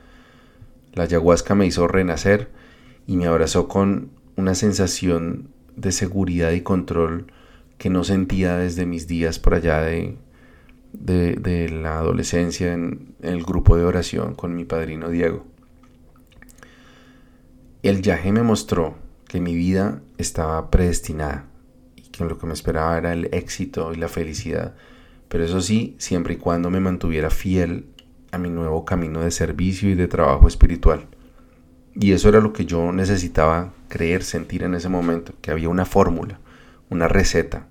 La 0.94 1.04
ayahuasca 1.04 1.54
me 1.54 1.66
hizo 1.66 1.86
renacer 1.86 2.50
y 3.06 3.16
me 3.16 3.26
abrazó 3.26 3.68
con 3.68 4.10
una 4.36 4.54
sensación 4.54 5.48
de 5.76 5.92
seguridad 5.92 6.52
y 6.52 6.62
control 6.62 7.26
que 7.82 7.90
no 7.90 8.04
sentía 8.04 8.56
desde 8.58 8.86
mis 8.86 9.08
días 9.08 9.40
por 9.40 9.54
allá 9.54 9.80
de, 9.80 10.16
de, 10.92 11.68
la 11.68 11.98
adolescencia 11.98 12.72
en 12.72 13.16
el 13.22 13.42
grupo 13.42 13.76
de 13.76 13.82
oración 13.82 14.36
con 14.36 14.54
mi 14.54 14.64
padrino 14.64 15.08
Diego. 15.08 15.44
El 17.82 18.00
yagé 18.00 18.30
me 18.30 18.44
mostró 18.44 18.94
que 19.26 19.40
mi 19.40 19.56
vida 19.56 20.00
estaba 20.16 20.70
predestinada 20.70 21.46
y 21.96 22.02
que 22.02 22.24
lo 22.24 22.38
que 22.38 22.46
me 22.46 22.52
esperaba 22.52 22.98
era 22.98 23.12
el 23.12 23.28
éxito 23.32 23.92
y 23.92 23.96
la 23.96 24.06
felicidad, 24.06 24.76
pero 25.28 25.42
eso 25.42 25.60
sí, 25.60 25.96
siempre 25.98 26.34
y 26.34 26.36
cuando 26.36 26.70
me 26.70 26.78
mantuviera 26.78 27.30
fiel 27.30 27.86
a 28.30 28.38
mi 28.38 28.48
nuevo 28.48 28.84
camino 28.84 29.22
de 29.22 29.32
servicio 29.32 29.90
y 29.90 29.96
de 29.96 30.06
trabajo 30.06 30.46
espiritual. 30.46 31.08
Y 31.96 32.12
eso 32.12 32.28
era 32.28 32.40
lo 32.40 32.52
que 32.52 32.64
yo 32.64 32.92
necesitaba 32.92 33.72
creer, 33.88 34.22
sentir 34.22 34.62
en 34.62 34.76
ese 34.76 34.88
momento, 34.88 35.32
que 35.40 35.50
había 35.50 35.68
una 35.68 35.84
fórmula, 35.84 36.38
una 36.88 37.08
receta, 37.08 37.66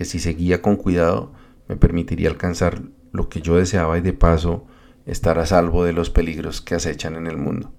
que 0.00 0.06
si 0.06 0.18
seguía 0.18 0.62
con 0.62 0.76
cuidado 0.76 1.30
me 1.68 1.76
permitiría 1.76 2.30
alcanzar 2.30 2.80
lo 3.12 3.28
que 3.28 3.42
yo 3.42 3.58
deseaba 3.58 3.98
y 3.98 4.00
de 4.00 4.14
paso 4.14 4.64
estar 5.04 5.38
a 5.38 5.44
salvo 5.44 5.84
de 5.84 5.92
los 5.92 6.08
peligros 6.08 6.62
que 6.62 6.74
acechan 6.74 7.16
en 7.16 7.26
el 7.26 7.36
mundo. 7.36 7.70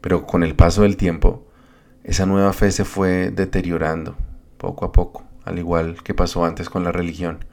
Pero 0.00 0.26
con 0.26 0.42
el 0.42 0.56
paso 0.56 0.82
del 0.82 0.96
tiempo, 0.96 1.46
esa 2.02 2.26
nueva 2.26 2.52
fe 2.52 2.72
se 2.72 2.84
fue 2.84 3.30
deteriorando 3.30 4.16
poco 4.56 4.84
a 4.84 4.90
poco, 4.90 5.22
al 5.44 5.60
igual 5.60 6.02
que 6.02 6.14
pasó 6.14 6.44
antes 6.44 6.68
con 6.68 6.82
la 6.82 6.90
religión. 6.90 7.44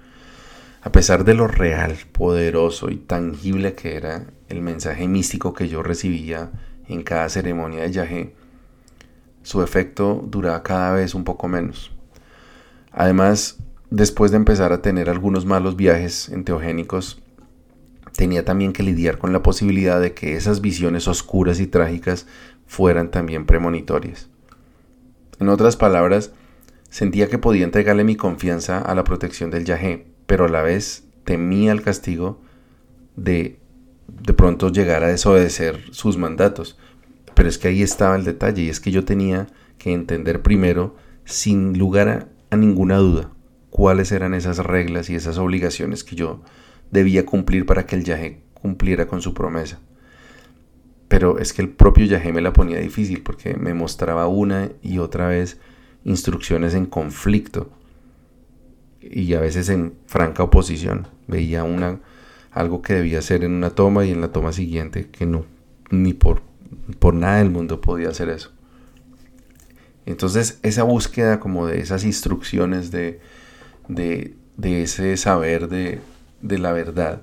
A 0.81 0.91
pesar 0.91 1.23
de 1.23 1.35
lo 1.35 1.47
real, 1.47 1.95
poderoso 2.13 2.89
y 2.89 2.95
tangible 2.95 3.75
que 3.75 3.95
era 3.95 4.25
el 4.49 4.63
mensaje 4.63 5.07
místico 5.07 5.53
que 5.53 5.67
yo 5.69 5.83
recibía 5.83 6.49
en 6.87 7.03
cada 7.03 7.29
ceremonia 7.29 7.83
de 7.83 7.91
yagé, 7.91 8.35
su 9.43 9.61
efecto 9.61 10.25
duraba 10.25 10.63
cada 10.63 10.93
vez 10.93 11.13
un 11.13 11.23
poco 11.23 11.47
menos. 11.47 11.94
Además, 12.97 13.57
después 13.89 14.31
de 14.31 14.37
empezar 14.37 14.71
a 14.71 14.81
tener 14.81 15.09
algunos 15.09 15.45
malos 15.45 15.75
viajes 15.75 16.29
enteogénicos, 16.29 17.21
tenía 18.15 18.45
también 18.45 18.71
que 18.71 18.83
lidiar 18.83 19.17
con 19.17 19.33
la 19.33 19.43
posibilidad 19.43 19.99
de 19.99 20.13
que 20.13 20.37
esas 20.37 20.61
visiones 20.61 21.09
oscuras 21.09 21.59
y 21.59 21.67
trágicas 21.67 22.25
fueran 22.65 23.11
también 23.11 23.45
premonitorias. 23.45 24.29
En 25.41 25.49
otras 25.49 25.75
palabras, 25.75 26.31
sentía 26.89 27.27
que 27.27 27.37
podía 27.37 27.65
entregarle 27.65 28.05
mi 28.05 28.15
confianza 28.15 28.79
a 28.79 28.95
la 28.95 29.03
protección 29.03 29.51
del 29.51 29.65
yagé, 29.65 30.07
pero 30.25 30.45
a 30.45 30.49
la 30.49 30.61
vez 30.61 31.03
temía 31.25 31.73
el 31.73 31.81
castigo 31.81 32.41
de 33.17 33.59
de 34.07 34.33
pronto 34.33 34.71
llegar 34.71 35.03
a 35.03 35.07
desobedecer 35.07 35.81
sus 35.91 36.17
mandatos. 36.17 36.77
Pero 37.33 37.49
es 37.49 37.57
que 37.57 37.67
ahí 37.67 37.81
estaba 37.81 38.15
el 38.15 38.23
detalle, 38.23 38.63
y 38.63 38.69
es 38.69 38.79
que 38.79 38.91
yo 38.91 39.03
tenía 39.03 39.47
que 39.77 39.91
entender 39.91 40.41
primero, 40.41 40.95
sin 41.25 41.77
lugar 41.77 42.07
a, 42.07 42.27
ninguna 42.55 42.97
duda, 42.97 43.31
cuáles 43.69 44.11
eran 44.11 44.33
esas 44.33 44.59
reglas 44.59 45.09
y 45.09 45.15
esas 45.15 45.37
obligaciones 45.37 46.03
que 46.03 46.15
yo 46.15 46.41
debía 46.91 47.25
cumplir 47.25 47.65
para 47.65 47.85
que 47.85 47.95
el 47.95 48.03
Yahé 48.03 48.41
cumpliera 48.53 49.07
con 49.07 49.21
su 49.21 49.33
promesa. 49.33 49.79
Pero 51.07 51.39
es 51.39 51.53
que 51.53 51.61
el 51.61 51.69
propio 51.69 52.05
Yahé 52.05 52.33
me 52.33 52.41
la 52.41 52.53
ponía 52.53 52.79
difícil 52.79 53.21
porque 53.21 53.55
me 53.55 53.73
mostraba 53.73 54.27
una 54.27 54.69
y 54.81 54.97
otra 54.97 55.27
vez 55.27 55.59
instrucciones 56.03 56.73
en 56.73 56.85
conflicto 56.85 57.69
y 59.01 59.33
a 59.33 59.41
veces 59.41 59.69
en 59.69 59.93
franca 60.07 60.43
oposición. 60.43 61.07
Veía 61.27 61.63
una, 61.63 61.99
algo 62.51 62.81
que 62.81 62.93
debía 62.93 63.19
hacer 63.19 63.43
en 63.43 63.53
una 63.53 63.71
toma 63.71 64.05
y 64.05 64.11
en 64.11 64.21
la 64.21 64.31
toma 64.31 64.51
siguiente 64.51 65.09
que 65.09 65.25
no, 65.25 65.45
ni 65.91 66.13
por, 66.13 66.41
por 66.99 67.13
nada 67.13 67.37
del 67.37 67.51
mundo 67.51 67.81
podía 67.81 68.09
hacer 68.09 68.29
eso. 68.29 68.54
Entonces 70.05 70.59
esa 70.61 70.83
búsqueda 70.83 71.39
como 71.39 71.67
de 71.67 71.79
esas 71.79 72.03
instrucciones, 72.03 72.91
de, 72.91 73.19
de, 73.87 74.35
ese 74.83 75.17
saber 75.17 75.67
de, 75.67 75.99
de 76.41 76.57
la 76.57 76.71
verdad 76.71 77.21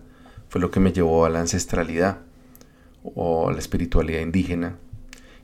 fue 0.49 0.61
lo 0.61 0.71
que 0.71 0.81
me 0.81 0.93
llevó 0.93 1.25
a 1.25 1.31
la 1.31 1.41
ancestralidad 1.41 2.19
o 3.03 3.49
a 3.49 3.53
la 3.53 3.59
espiritualidad 3.59 4.21
indígena. 4.21 4.77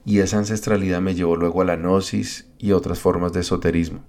Y 0.05 0.19
esa 0.19 0.37
ancestralidad 0.37 1.01
me 1.01 1.15
llevó 1.15 1.35
luego 1.35 1.61
a 1.61 1.65
la 1.65 1.75
gnosis 1.75 2.47
y 2.57 2.71
otras 2.71 2.99
formas 2.99 3.33
de 3.33 3.41
esoterismo. 3.41 4.03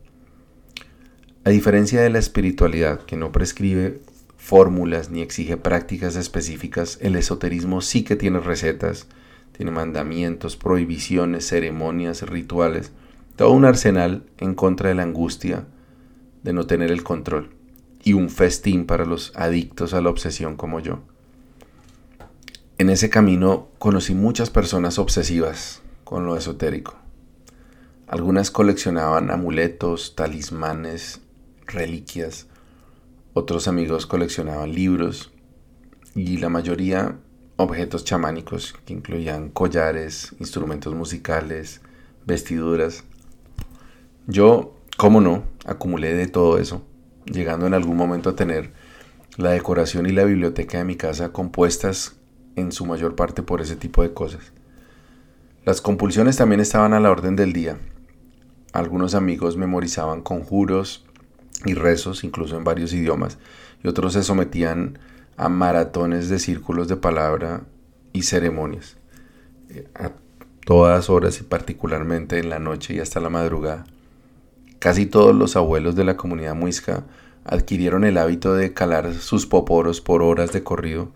A 1.45 1.51
diferencia 1.51 2.01
de 2.01 2.11
la 2.11 2.19
espiritualidad, 2.19 3.01
que 3.01 3.17
no 3.17 3.33
prescribe 3.33 4.01
fórmulas 4.37 5.11
ni 5.11 5.21
exige 5.21 5.57
prácticas 5.57 6.17
específicas, 6.17 6.99
el 7.01 7.17
esoterismo 7.17 7.81
sí 7.81 8.05
que 8.05 8.17
tiene 8.17 8.41
recetas, 8.41 9.07
tiene 9.57 9.71
mandamientos, 9.71 10.57
prohibiciones, 10.57 11.47
ceremonias, 11.47 12.23
rituales, 12.23 12.93
todo 13.41 13.53
un 13.53 13.65
arsenal 13.65 14.23
en 14.37 14.55
contra 14.55 14.91
de 14.91 14.95
la 14.95 15.03
angustia 15.03 15.67
de 16.43 16.53
no 16.53 16.67
tener 16.67 16.91
el 16.91 17.03
control 17.03 17.49
y 18.05 18.13
un 18.13 18.29
festín 18.29 18.85
para 18.85 19.07
los 19.07 19.33
adictos 19.35 19.95
a 19.95 20.03
la 20.03 20.11
obsesión 20.11 20.59
como 20.59 20.79
yo. 20.79 20.99
En 22.77 22.91
ese 22.91 23.09
camino 23.09 23.69
conocí 23.79 24.15
muchas 24.15 24.51
personas 24.51 24.99
obsesivas 24.99 25.81
con 26.05 26.27
lo 26.27 26.37
esotérico. 26.37 26.97
Algunas 28.09 28.51
coleccionaban 28.51 29.31
amuletos, 29.31 30.15
talismanes, 30.17 31.23
reliquias, 31.65 32.47
otros 33.33 33.69
amigos 33.69 34.05
coleccionaban 34.05 34.75
libros 34.75 35.33
y 36.15 36.37
la 36.37 36.51
mayoría 36.51 37.17
objetos 37.57 38.05
chamánicos 38.05 38.75
que 38.85 38.93
incluían 38.93 39.49
collares, 39.49 40.35
instrumentos 40.41 40.95
musicales, 40.95 41.81
vestiduras. 42.27 43.05
Yo, 44.27 44.77
cómo 44.97 45.21
no, 45.21 45.45
acumulé 45.65 46.15
de 46.15 46.27
todo 46.27 46.59
eso, 46.59 46.85
llegando 47.25 47.67
en 47.67 47.75
algún 47.75 47.97
momento 47.97 48.31
a 48.31 48.37
tener 48.37 48.73
la 49.37 49.51
decoración 49.51 50.07
y 50.07 50.13
la 50.13 50.25
biblioteca 50.25 50.79
de 50.79 50.85
mi 50.85 50.97
casa 50.97 51.33
compuestas 51.33 52.17
en 52.57 52.73
su 52.73 52.87
mayor 52.87 53.17
parte 53.17 53.43
por 53.43 53.61
ese 53.61 53.77
tipo 53.77 54.03
de 54.03 54.13
cosas. 54.13 54.53
Las 55.65 55.81
compulsiones 55.81 56.37
también 56.37 56.61
estaban 56.61 56.95
a 56.95 57.01
la 57.01 57.11
orden 57.11 57.37
del 57.37 57.53
día. 57.53 57.79
Algunos 58.73 59.15
amigos 59.15 59.57
memorizaban 59.57 60.23
conjuros 60.23 61.05
y 61.65 61.75
rezos, 61.75 62.25
incluso 62.25 62.57
en 62.57 62.65
varios 62.65 62.93
idiomas, 62.93 63.39
y 63.83 63.89
otros 63.89 64.13
se 64.15 64.23
sometían 64.23 64.99
a 65.37 65.49
maratones 65.49 66.29
de 66.29 66.39
círculos 66.39 66.89
de 66.89 66.97
palabra 66.97 67.63
y 68.13 68.23
ceremonias, 68.23 68.97
eh, 69.71 69.89
a 69.95 70.13
todas 70.65 71.11
horas 71.11 71.41
y 71.41 71.45
particularmente 71.45 72.39
en 72.39 72.51
la 72.51 72.59
noche 72.59 72.95
y 72.95 73.01
hasta 73.01 73.21
la 73.21 73.31
madrugada. 73.31 73.87
Casi 74.81 75.05
todos 75.05 75.35
los 75.37 75.57
abuelos 75.57 75.95
de 75.95 76.05
la 76.05 76.17
comunidad 76.17 76.55
muisca 76.55 77.05
adquirieron 77.45 78.03
el 78.03 78.17
hábito 78.17 78.55
de 78.55 78.73
calar 78.73 79.13
sus 79.13 79.45
poporos 79.45 80.01
por 80.01 80.23
horas 80.23 80.53
de 80.53 80.63
corrido 80.63 81.13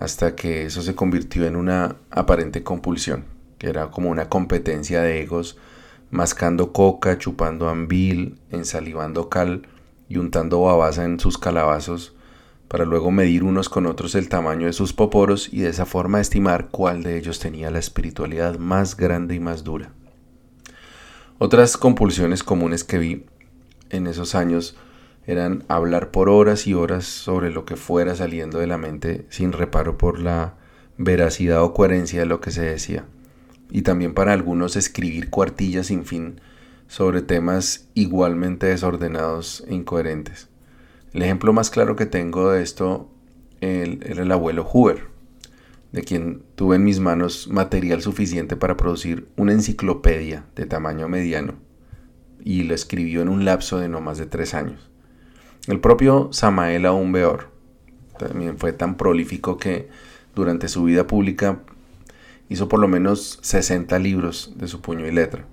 hasta 0.00 0.34
que 0.34 0.64
eso 0.64 0.82
se 0.82 0.96
convirtió 0.96 1.46
en 1.46 1.54
una 1.54 1.94
aparente 2.10 2.64
compulsión, 2.64 3.24
que 3.58 3.68
era 3.68 3.92
como 3.92 4.10
una 4.10 4.28
competencia 4.28 5.00
de 5.00 5.22
egos, 5.22 5.56
mascando 6.10 6.72
coca, 6.72 7.18
chupando 7.18 7.68
ambil, 7.68 8.36
ensalivando 8.50 9.28
cal 9.28 9.68
y 10.08 10.16
untando 10.16 10.62
babasa 10.62 11.04
en 11.04 11.20
sus 11.20 11.38
calabazos 11.38 12.16
para 12.66 12.84
luego 12.84 13.12
medir 13.12 13.44
unos 13.44 13.68
con 13.68 13.86
otros 13.86 14.16
el 14.16 14.28
tamaño 14.28 14.66
de 14.66 14.72
sus 14.72 14.92
poporos 14.92 15.52
y 15.52 15.60
de 15.60 15.68
esa 15.68 15.86
forma 15.86 16.20
estimar 16.20 16.66
cuál 16.72 17.04
de 17.04 17.16
ellos 17.16 17.38
tenía 17.38 17.70
la 17.70 17.78
espiritualidad 17.78 18.58
más 18.58 18.96
grande 18.96 19.36
y 19.36 19.40
más 19.40 19.62
dura. 19.62 19.92
Otras 21.40 21.76
compulsiones 21.76 22.42
comunes 22.42 22.82
que 22.82 22.98
vi 22.98 23.24
en 23.90 24.08
esos 24.08 24.34
años 24.34 24.76
eran 25.24 25.62
hablar 25.68 26.10
por 26.10 26.28
horas 26.28 26.66
y 26.66 26.74
horas 26.74 27.04
sobre 27.04 27.50
lo 27.50 27.64
que 27.64 27.76
fuera 27.76 28.16
saliendo 28.16 28.58
de 28.58 28.66
la 28.66 28.76
mente 28.76 29.24
sin 29.28 29.52
reparo 29.52 29.96
por 29.98 30.18
la 30.18 30.56
veracidad 30.96 31.62
o 31.62 31.74
coherencia 31.74 32.18
de 32.18 32.26
lo 32.26 32.40
que 32.40 32.50
se 32.50 32.62
decía. 32.62 33.04
Y 33.70 33.82
también 33.82 34.14
para 34.14 34.32
algunos 34.32 34.74
escribir 34.74 35.30
cuartillas 35.30 35.86
sin 35.86 36.04
fin 36.06 36.40
sobre 36.88 37.22
temas 37.22 37.86
igualmente 37.94 38.66
desordenados 38.66 39.62
e 39.68 39.76
incoherentes. 39.76 40.48
El 41.12 41.22
ejemplo 41.22 41.52
más 41.52 41.70
claro 41.70 41.94
que 41.94 42.06
tengo 42.06 42.50
de 42.50 42.62
esto 42.64 43.08
era 43.60 44.22
el 44.22 44.32
abuelo 44.32 44.64
Hoover, 44.64 45.06
de 45.92 46.02
quien 46.02 46.42
tuve 46.54 46.76
en 46.76 46.84
mis 46.84 47.00
manos 47.00 47.48
material 47.48 48.02
suficiente 48.02 48.56
para 48.56 48.76
producir 48.76 49.28
una 49.36 49.52
enciclopedia 49.52 50.44
de 50.54 50.66
tamaño 50.66 51.08
mediano, 51.08 51.54
y 52.44 52.62
lo 52.62 52.74
escribió 52.74 53.22
en 53.22 53.28
un 53.28 53.44
lapso 53.44 53.78
de 53.78 53.88
no 53.88 54.00
más 54.00 54.18
de 54.18 54.26
tres 54.26 54.54
años. 54.54 54.90
El 55.66 55.80
propio 55.80 56.28
Samael 56.32 56.86
Aumbeor 56.86 57.50
también 58.18 58.58
fue 58.58 58.72
tan 58.72 58.96
prolífico 58.96 59.56
que 59.56 59.88
durante 60.34 60.68
su 60.68 60.84
vida 60.84 61.06
pública 61.06 61.60
hizo 62.48 62.68
por 62.68 62.80
lo 62.80 62.88
menos 62.88 63.38
60 63.42 63.98
libros 63.98 64.52
de 64.56 64.68
su 64.68 64.80
puño 64.80 65.06
y 65.06 65.12
letra. 65.12 65.44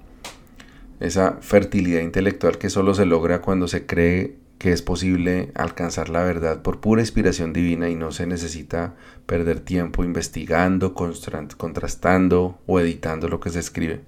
Esa 1.00 1.38
fertilidad 1.42 2.02
intelectual 2.02 2.58
que 2.58 2.70
solo 2.70 2.94
se 2.94 3.06
logra 3.06 3.42
cuando 3.42 3.68
se 3.68 3.86
cree 3.86 4.38
que 4.58 4.72
es 4.72 4.82
posible 4.82 5.52
alcanzar 5.56 6.10
la 6.10 6.24
verdad 6.24 6.62
por 6.62 6.80
pura 6.80 7.02
inspiración 7.02 7.54
divina 7.54 7.90
y 7.90 7.96
no 7.96 8.12
se 8.12 8.26
necesita 8.26 8.96
perder 9.26 9.60
tiempo 9.60 10.04
investigando, 10.04 10.94
contrastando 10.94 12.60
o 12.66 12.80
editando 12.80 13.28
lo 13.28 13.40
que 13.40 13.50
se 13.50 13.60
escribe. 13.60 14.02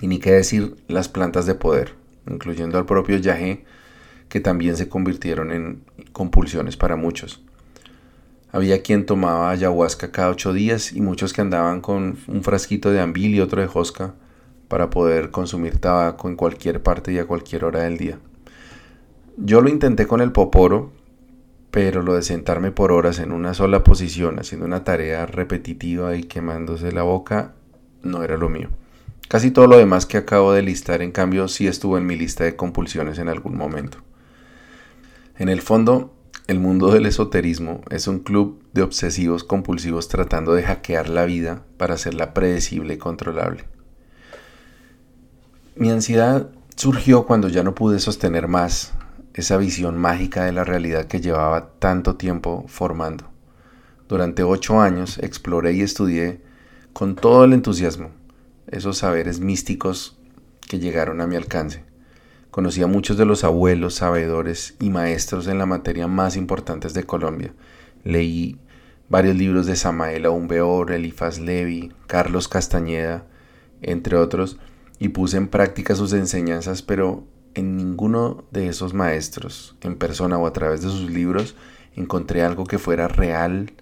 Y 0.00 0.06
ni 0.06 0.18
qué 0.18 0.32
decir 0.32 0.76
las 0.88 1.08
plantas 1.08 1.46
de 1.46 1.54
poder, 1.54 1.94
incluyendo 2.28 2.78
al 2.78 2.86
propio 2.86 3.18
Yahé, 3.18 3.64
que 4.28 4.40
también 4.40 4.76
se 4.76 4.88
convirtieron 4.88 5.52
en 5.52 5.84
compulsiones 6.12 6.76
para 6.76 6.96
muchos. 6.96 7.44
Había 8.50 8.82
quien 8.82 9.06
tomaba 9.06 9.50
ayahuasca 9.50 10.10
cada 10.10 10.30
ocho 10.30 10.52
días 10.52 10.92
y 10.92 11.00
muchos 11.00 11.32
que 11.32 11.42
andaban 11.42 11.80
con 11.80 12.18
un 12.26 12.42
frasquito 12.42 12.90
de 12.90 13.00
ambil 13.00 13.34
y 13.34 13.40
otro 13.40 13.60
de 13.60 13.66
josca 13.66 14.14
para 14.68 14.90
poder 14.90 15.30
consumir 15.30 15.78
tabaco 15.78 16.28
en 16.28 16.36
cualquier 16.36 16.82
parte 16.82 17.12
y 17.12 17.18
a 17.18 17.26
cualquier 17.26 17.64
hora 17.64 17.80
del 17.80 17.98
día. 17.98 18.18
Yo 19.36 19.60
lo 19.60 19.68
intenté 19.68 20.06
con 20.06 20.20
el 20.20 20.32
poporo, 20.32 20.92
pero 21.70 22.02
lo 22.02 22.14
de 22.14 22.22
sentarme 22.22 22.70
por 22.70 22.92
horas 22.92 23.18
en 23.18 23.32
una 23.32 23.54
sola 23.54 23.82
posición, 23.82 24.38
haciendo 24.38 24.66
una 24.66 24.84
tarea 24.84 25.24
repetitiva 25.24 26.14
y 26.16 26.24
quemándose 26.24 26.92
la 26.92 27.02
boca, 27.02 27.54
no 28.02 28.22
era 28.22 28.36
lo 28.36 28.50
mío. 28.50 28.68
Casi 29.28 29.50
todo 29.50 29.66
lo 29.66 29.78
demás 29.78 30.04
que 30.04 30.18
acabo 30.18 30.52
de 30.52 30.60
listar, 30.60 31.00
en 31.00 31.12
cambio, 31.12 31.48
sí 31.48 31.66
estuvo 31.66 31.96
en 31.96 32.04
mi 32.04 32.16
lista 32.16 32.44
de 32.44 32.56
compulsiones 32.56 33.18
en 33.18 33.28
algún 33.28 33.56
momento. 33.56 33.98
En 35.38 35.48
el 35.48 35.62
fondo, 35.62 36.14
el 36.46 36.60
mundo 36.60 36.90
del 36.92 37.06
esoterismo 37.06 37.80
es 37.88 38.08
un 38.08 38.18
club 38.18 38.62
de 38.74 38.82
obsesivos 38.82 39.44
compulsivos 39.44 40.08
tratando 40.08 40.52
de 40.52 40.64
hackear 40.64 41.08
la 41.08 41.24
vida 41.24 41.62
para 41.78 41.94
hacerla 41.94 42.34
predecible 42.34 42.94
y 42.94 42.98
controlable. 42.98 43.64
Mi 45.74 45.90
ansiedad 45.90 46.50
surgió 46.76 47.24
cuando 47.24 47.48
ya 47.48 47.62
no 47.62 47.74
pude 47.74 47.98
sostener 47.98 48.48
más 48.48 48.92
esa 49.34 49.56
visión 49.56 49.98
mágica 49.98 50.44
de 50.44 50.52
la 50.52 50.64
realidad 50.64 51.06
que 51.06 51.20
llevaba 51.20 51.72
tanto 51.78 52.16
tiempo 52.16 52.64
formando. 52.68 53.30
Durante 54.08 54.42
ocho 54.42 54.80
años 54.80 55.18
exploré 55.18 55.72
y 55.72 55.82
estudié 55.82 56.40
con 56.92 57.14
todo 57.14 57.44
el 57.44 57.52
entusiasmo 57.52 58.10
esos 58.66 58.98
saberes 58.98 59.40
místicos 59.40 60.18
que 60.68 60.78
llegaron 60.78 61.20
a 61.20 61.26
mi 61.26 61.36
alcance. 61.36 61.84
Conocí 62.50 62.82
a 62.82 62.86
muchos 62.86 63.16
de 63.16 63.24
los 63.24 63.44
abuelos, 63.44 63.94
sabedores 63.94 64.74
y 64.78 64.90
maestros 64.90 65.46
en 65.46 65.58
la 65.58 65.66
materia 65.66 66.06
más 66.06 66.36
importantes 66.36 66.92
de 66.92 67.04
Colombia. 67.04 67.54
Leí 68.04 68.58
varios 69.08 69.36
libros 69.36 69.66
de 69.66 69.76
Samael 69.76 70.26
Aumbeor, 70.26 70.92
Elifaz 70.92 71.38
Levi, 71.38 71.92
Carlos 72.06 72.48
Castañeda, 72.48 73.26
entre 73.80 74.16
otros, 74.16 74.58
y 74.98 75.08
puse 75.08 75.36
en 75.36 75.48
práctica 75.48 75.94
sus 75.94 76.12
enseñanzas, 76.12 76.82
pero 76.82 77.24
en 77.54 77.76
ninguno 77.76 78.44
de 78.50 78.68
esos 78.68 78.94
maestros, 78.94 79.76
en 79.82 79.96
persona 79.96 80.38
o 80.38 80.46
a 80.46 80.52
través 80.52 80.82
de 80.82 80.88
sus 80.88 81.10
libros, 81.10 81.54
encontré 81.94 82.42
algo 82.42 82.64
que 82.64 82.78
fuera 82.78 83.08
real, 83.08 83.72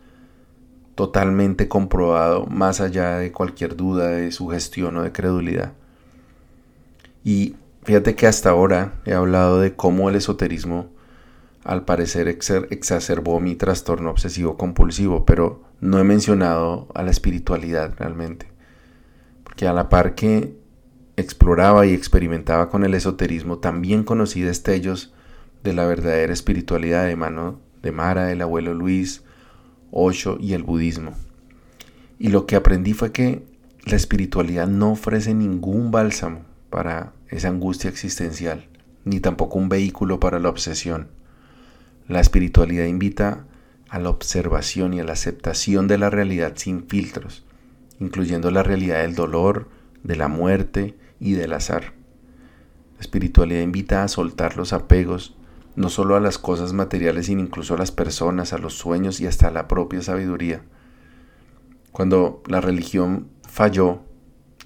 totalmente 0.94 1.68
comprobado, 1.68 2.46
más 2.46 2.80
allá 2.80 3.18
de 3.18 3.32
cualquier 3.32 3.76
duda 3.76 4.08
de 4.08 4.32
sugestión 4.32 4.96
o 4.96 5.02
de 5.02 5.12
credulidad. 5.12 5.72
Y 7.24 7.56
fíjate 7.84 8.14
que 8.14 8.26
hasta 8.26 8.50
ahora 8.50 9.00
he 9.04 9.14
hablado 9.14 9.60
de 9.60 9.74
cómo 9.74 10.08
el 10.08 10.16
esoterismo 10.16 10.88
al 11.64 11.84
parecer 11.84 12.28
exacerbó 12.28 13.38
mi 13.40 13.54
trastorno 13.54 14.10
obsesivo 14.10 14.56
compulsivo, 14.56 15.26
pero 15.26 15.62
no 15.80 15.98
he 15.98 16.04
mencionado 16.04 16.88
a 16.94 17.02
la 17.02 17.10
espiritualidad 17.10 17.94
realmente. 17.98 18.46
Porque 19.44 19.66
a 19.66 19.72
la 19.72 19.88
par 19.88 20.14
que 20.14 20.59
exploraba 21.20 21.86
y 21.86 21.92
experimentaba 21.92 22.68
con 22.68 22.84
el 22.84 22.94
esoterismo, 22.94 23.58
también 23.58 24.04
conocí 24.04 24.40
destellos 24.40 25.12
de 25.62 25.72
la 25.72 25.86
verdadera 25.86 26.32
espiritualidad 26.32 27.06
de 27.06 27.16
mano 27.16 27.60
de 27.82 27.92
Mara, 27.92 28.32
el 28.32 28.42
abuelo 28.42 28.74
Luis, 28.74 29.22
Osho 29.90 30.36
y 30.40 30.52
el 30.54 30.62
budismo. 30.62 31.14
Y 32.18 32.28
lo 32.28 32.46
que 32.46 32.56
aprendí 32.56 32.92
fue 32.92 33.12
que 33.12 33.42
la 33.84 33.96
espiritualidad 33.96 34.66
no 34.66 34.92
ofrece 34.92 35.34
ningún 35.34 35.90
bálsamo 35.90 36.44
para 36.68 37.12
esa 37.28 37.48
angustia 37.48 37.88
existencial, 37.88 38.68
ni 39.04 39.20
tampoco 39.20 39.58
un 39.58 39.68
vehículo 39.68 40.20
para 40.20 40.38
la 40.38 40.50
obsesión. 40.50 41.08
La 42.08 42.20
espiritualidad 42.20 42.84
invita 42.84 43.46
a 43.88 43.98
la 43.98 44.10
observación 44.10 44.94
y 44.94 45.00
a 45.00 45.04
la 45.04 45.12
aceptación 45.12 45.88
de 45.88 45.98
la 45.98 46.10
realidad 46.10 46.52
sin 46.56 46.86
filtros, 46.86 47.44
incluyendo 47.98 48.50
la 48.50 48.62
realidad 48.62 49.02
del 49.02 49.14
dolor, 49.14 49.68
de 50.02 50.16
la 50.16 50.28
muerte 50.28 50.94
y 51.20 51.34
del 51.34 51.52
azar. 51.52 51.92
La 52.96 53.00
espiritualidad 53.00 53.62
invita 53.62 54.02
a 54.02 54.08
soltar 54.08 54.56
los 54.56 54.72
apegos, 54.72 55.36
no 55.76 55.88
solo 55.88 56.16
a 56.16 56.20
las 56.20 56.38
cosas 56.38 56.72
materiales, 56.72 57.26
sino 57.26 57.40
incluso 57.40 57.74
a 57.74 57.78
las 57.78 57.92
personas, 57.92 58.52
a 58.52 58.58
los 58.58 58.74
sueños 58.74 59.20
y 59.20 59.26
hasta 59.26 59.48
a 59.48 59.52
la 59.52 59.68
propia 59.68 60.02
sabiduría. 60.02 60.62
Cuando 61.92 62.42
la 62.46 62.60
religión 62.60 63.28
falló 63.48 64.00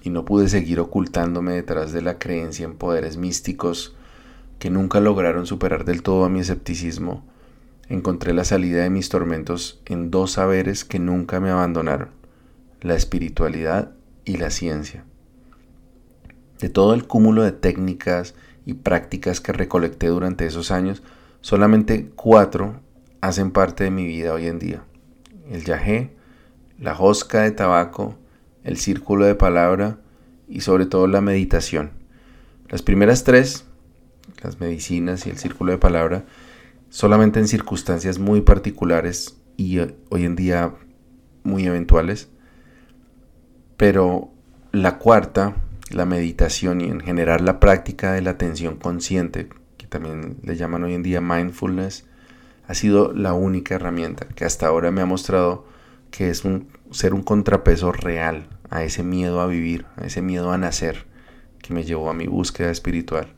y 0.01 0.09
no 0.09 0.25
pude 0.25 0.47
seguir 0.47 0.79
ocultándome 0.79 1.53
detrás 1.53 1.91
de 1.91 2.01
la 2.01 2.19
creencia 2.19 2.65
en 2.65 2.75
poderes 2.75 3.17
místicos 3.17 3.95
que 4.59 4.69
nunca 4.69 4.99
lograron 4.99 5.45
superar 5.45 5.85
del 5.85 6.03
todo 6.03 6.25
a 6.25 6.29
mi 6.29 6.39
escepticismo, 6.39 7.25
encontré 7.89 8.33
la 8.33 8.45
salida 8.45 8.83
de 8.83 8.89
mis 8.89 9.09
tormentos 9.09 9.81
en 9.85 10.11
dos 10.11 10.33
saberes 10.33 10.85
que 10.85 10.99
nunca 10.99 11.39
me 11.39 11.49
abandonaron, 11.49 12.09
la 12.81 12.95
espiritualidad 12.95 13.93
y 14.23 14.37
la 14.37 14.49
ciencia. 14.49 15.05
De 16.59 16.69
todo 16.69 16.93
el 16.93 17.05
cúmulo 17.05 17.43
de 17.43 17.51
técnicas 17.51 18.35
y 18.65 18.75
prácticas 18.75 19.41
que 19.41 19.51
recolecté 19.51 20.07
durante 20.07 20.45
esos 20.45 20.71
años, 20.71 21.03
solamente 21.41 22.09
cuatro 22.15 22.79
hacen 23.21 23.51
parte 23.51 23.83
de 23.83 23.91
mi 23.91 24.05
vida 24.05 24.33
hoy 24.33 24.47
en 24.47 24.59
día. 24.59 24.83
El 25.49 25.63
yagé, 25.63 26.15
la 26.79 26.97
hosca 26.99 27.41
de 27.41 27.51
tabaco, 27.51 28.15
el 28.63 28.77
círculo 28.77 29.25
de 29.25 29.35
palabra 29.35 29.97
y 30.47 30.61
sobre 30.61 30.85
todo 30.85 31.07
la 31.07 31.21
meditación. 31.21 31.91
Las 32.69 32.81
primeras 32.81 33.23
tres, 33.23 33.65
las 34.43 34.59
medicinas 34.59 35.25
y 35.27 35.29
el 35.29 35.37
círculo 35.37 35.71
de 35.71 35.77
palabra, 35.77 36.25
solamente 36.89 37.39
en 37.39 37.47
circunstancias 37.47 38.19
muy 38.19 38.41
particulares 38.41 39.37
y 39.57 39.79
hoy 39.79 40.25
en 40.25 40.35
día 40.35 40.73
muy 41.43 41.65
eventuales. 41.65 42.27
Pero 43.77 44.29
la 44.71 44.97
cuarta, 44.97 45.55
la 45.91 46.05
meditación 46.05 46.81
y 46.81 46.85
en 46.85 46.99
general 46.99 47.45
la 47.45 47.59
práctica 47.59 48.13
de 48.13 48.21
la 48.21 48.31
atención 48.31 48.77
consciente, 48.77 49.49
que 49.77 49.87
también 49.87 50.37
le 50.43 50.55
llaman 50.55 50.83
hoy 50.83 50.93
en 50.93 51.03
día 51.03 51.21
mindfulness, 51.21 52.05
ha 52.67 52.73
sido 52.73 53.13
la 53.13 53.33
única 53.33 53.75
herramienta 53.75 54.27
que 54.27 54.45
hasta 54.45 54.67
ahora 54.67 54.91
me 54.91 55.01
ha 55.01 55.05
mostrado 55.05 55.67
que 56.11 56.29
es 56.29 56.45
un, 56.45 56.69
ser 56.91 57.13
un 57.13 57.21
contrapeso 57.21 57.91
real 57.91 58.47
a 58.69 58.83
ese 58.83 59.03
miedo 59.03 59.41
a 59.41 59.47
vivir, 59.47 59.85
a 59.97 60.05
ese 60.05 60.21
miedo 60.21 60.51
a 60.51 60.57
nacer 60.57 61.05
que 61.61 61.73
me 61.73 61.83
llevó 61.83 62.09
a 62.09 62.13
mi 62.13 62.27
búsqueda 62.27 62.71
espiritual. 62.71 63.33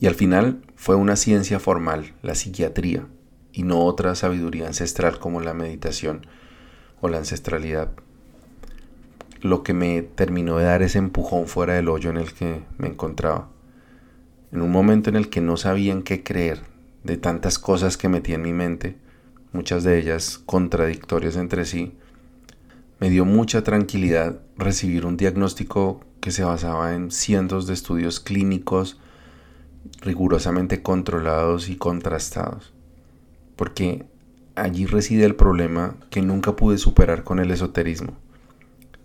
Y 0.00 0.06
al 0.06 0.14
final 0.14 0.62
fue 0.76 0.94
una 0.94 1.16
ciencia 1.16 1.58
formal, 1.58 2.14
la 2.22 2.34
psiquiatría, 2.34 3.06
y 3.52 3.64
no 3.64 3.84
otra 3.84 4.14
sabiduría 4.14 4.68
ancestral 4.68 5.18
como 5.18 5.40
la 5.40 5.54
meditación 5.54 6.26
o 7.00 7.08
la 7.08 7.18
ancestralidad. 7.18 7.92
Lo 9.40 9.62
que 9.62 9.72
me 9.72 10.02
terminó 10.02 10.58
de 10.58 10.64
dar 10.64 10.82
ese 10.82 10.98
empujón 10.98 11.46
fuera 11.46 11.74
del 11.74 11.88
hoyo 11.88 12.10
en 12.10 12.16
el 12.16 12.32
que 12.32 12.62
me 12.76 12.88
encontraba. 12.88 13.48
En 14.52 14.62
un 14.62 14.70
momento 14.70 15.10
en 15.10 15.16
el 15.16 15.28
que 15.28 15.40
no 15.40 15.56
sabía 15.56 15.92
en 15.92 16.02
qué 16.02 16.22
creer 16.22 16.60
de 17.04 17.16
tantas 17.16 17.58
cosas 17.58 17.96
que 17.96 18.08
metí 18.08 18.32
en 18.32 18.42
mi 18.42 18.52
mente, 18.52 18.96
muchas 19.52 19.84
de 19.84 19.98
ellas 19.98 20.38
contradictorias 20.38 21.36
entre 21.36 21.64
sí, 21.64 21.94
me 23.00 23.10
dio 23.10 23.24
mucha 23.24 23.62
tranquilidad 23.62 24.40
recibir 24.56 25.06
un 25.06 25.16
diagnóstico 25.16 26.00
que 26.20 26.32
se 26.32 26.44
basaba 26.44 26.94
en 26.94 27.10
cientos 27.10 27.66
de 27.66 27.74
estudios 27.74 28.18
clínicos 28.18 28.98
rigurosamente 30.00 30.82
controlados 30.82 31.68
y 31.68 31.76
contrastados. 31.76 32.72
Porque 33.56 34.06
allí 34.54 34.86
reside 34.86 35.24
el 35.24 35.36
problema 35.36 35.96
que 36.10 36.22
nunca 36.22 36.56
pude 36.56 36.78
superar 36.78 37.24
con 37.24 37.38
el 37.38 37.50
esoterismo. 37.50 38.16